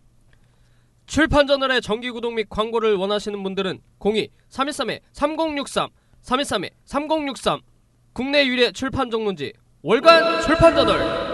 출판 1.07 1.47
저널의 1.47 1.83
정기 1.83 2.11
구독 2.11 2.35
및 2.35 2.47
광고를 2.49 2.95
원하시는 2.95 3.43
분들은 3.43 3.81
02-313-3063, 3.99 5.91
313-3063 6.23 7.61
국내 8.13 8.47
유례 8.47 8.71
출판 8.73 9.11
전문지 9.11 9.53
월간 9.83 10.43
출판 10.43 10.75
저널 10.75 11.30